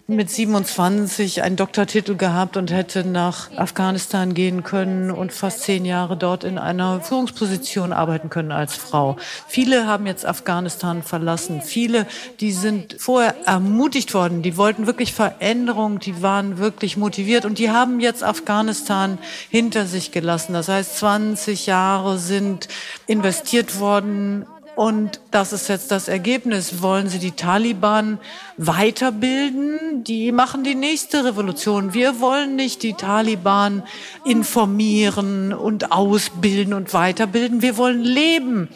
[0.08, 6.16] mit 27 einen Doktortitel gehabt und hätte nach Afghanistan gehen können und fast zehn Jahre
[6.16, 9.16] dort in einer Führungsposition arbeiten können als Frau.
[9.46, 11.62] Viele haben jetzt Afghanistan verlassen.
[11.62, 12.06] Viele,
[12.40, 17.70] die sind vorher ermutigt worden, die wollten wirklich Veränderung, die waren wirklich motiviert und die
[17.70, 19.18] haben jetzt Afghanistan
[19.50, 20.52] hinter sich gelassen.
[20.52, 22.68] Das heißt, 20 Jahre sind
[23.06, 24.46] investiert worden
[24.82, 26.82] und das ist jetzt das Ergebnis.
[26.82, 28.18] Wollen Sie die Taliban
[28.56, 30.02] weiterbilden?
[30.02, 31.94] Die machen die nächste Revolution.
[31.94, 33.84] Wir wollen nicht die Taliban
[34.24, 37.62] informieren und ausbilden und weiterbilden.
[37.62, 38.70] Wir wollen leben.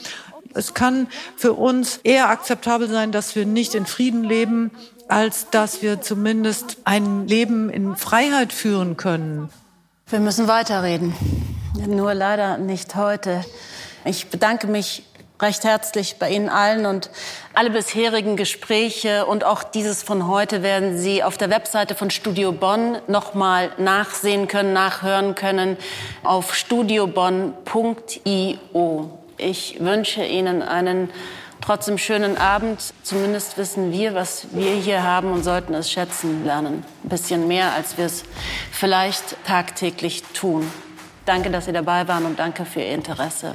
[0.54, 4.70] Es kann für uns eher akzeptabel sein, dass wir nicht in Frieden leben,
[5.09, 9.48] als dass wir zumindest ein Leben in Freiheit führen können.
[10.07, 11.16] Wir müssen weiterreden.
[11.84, 13.44] Nur leider nicht heute.
[14.04, 15.02] Ich bedanke mich
[15.41, 17.11] recht herzlich bei Ihnen allen und
[17.55, 22.53] alle bisherigen Gespräche und auch dieses von heute werden Sie auf der Webseite von Studio
[22.53, 25.76] Bonn noch mal nachsehen können, nachhören können
[26.22, 29.18] auf studiobonn.io.
[29.39, 31.11] Ich wünsche Ihnen einen
[31.61, 32.95] trotzdem schönen Abend.
[33.03, 36.84] Zumindest wissen wir, was wir hier haben und sollten es schätzen lernen.
[37.05, 38.24] Ein bisschen mehr, als wir es
[38.72, 40.70] vielleicht tagtäglich tun.
[41.26, 43.55] Danke, dass Sie dabei waren und danke für Ihr Interesse.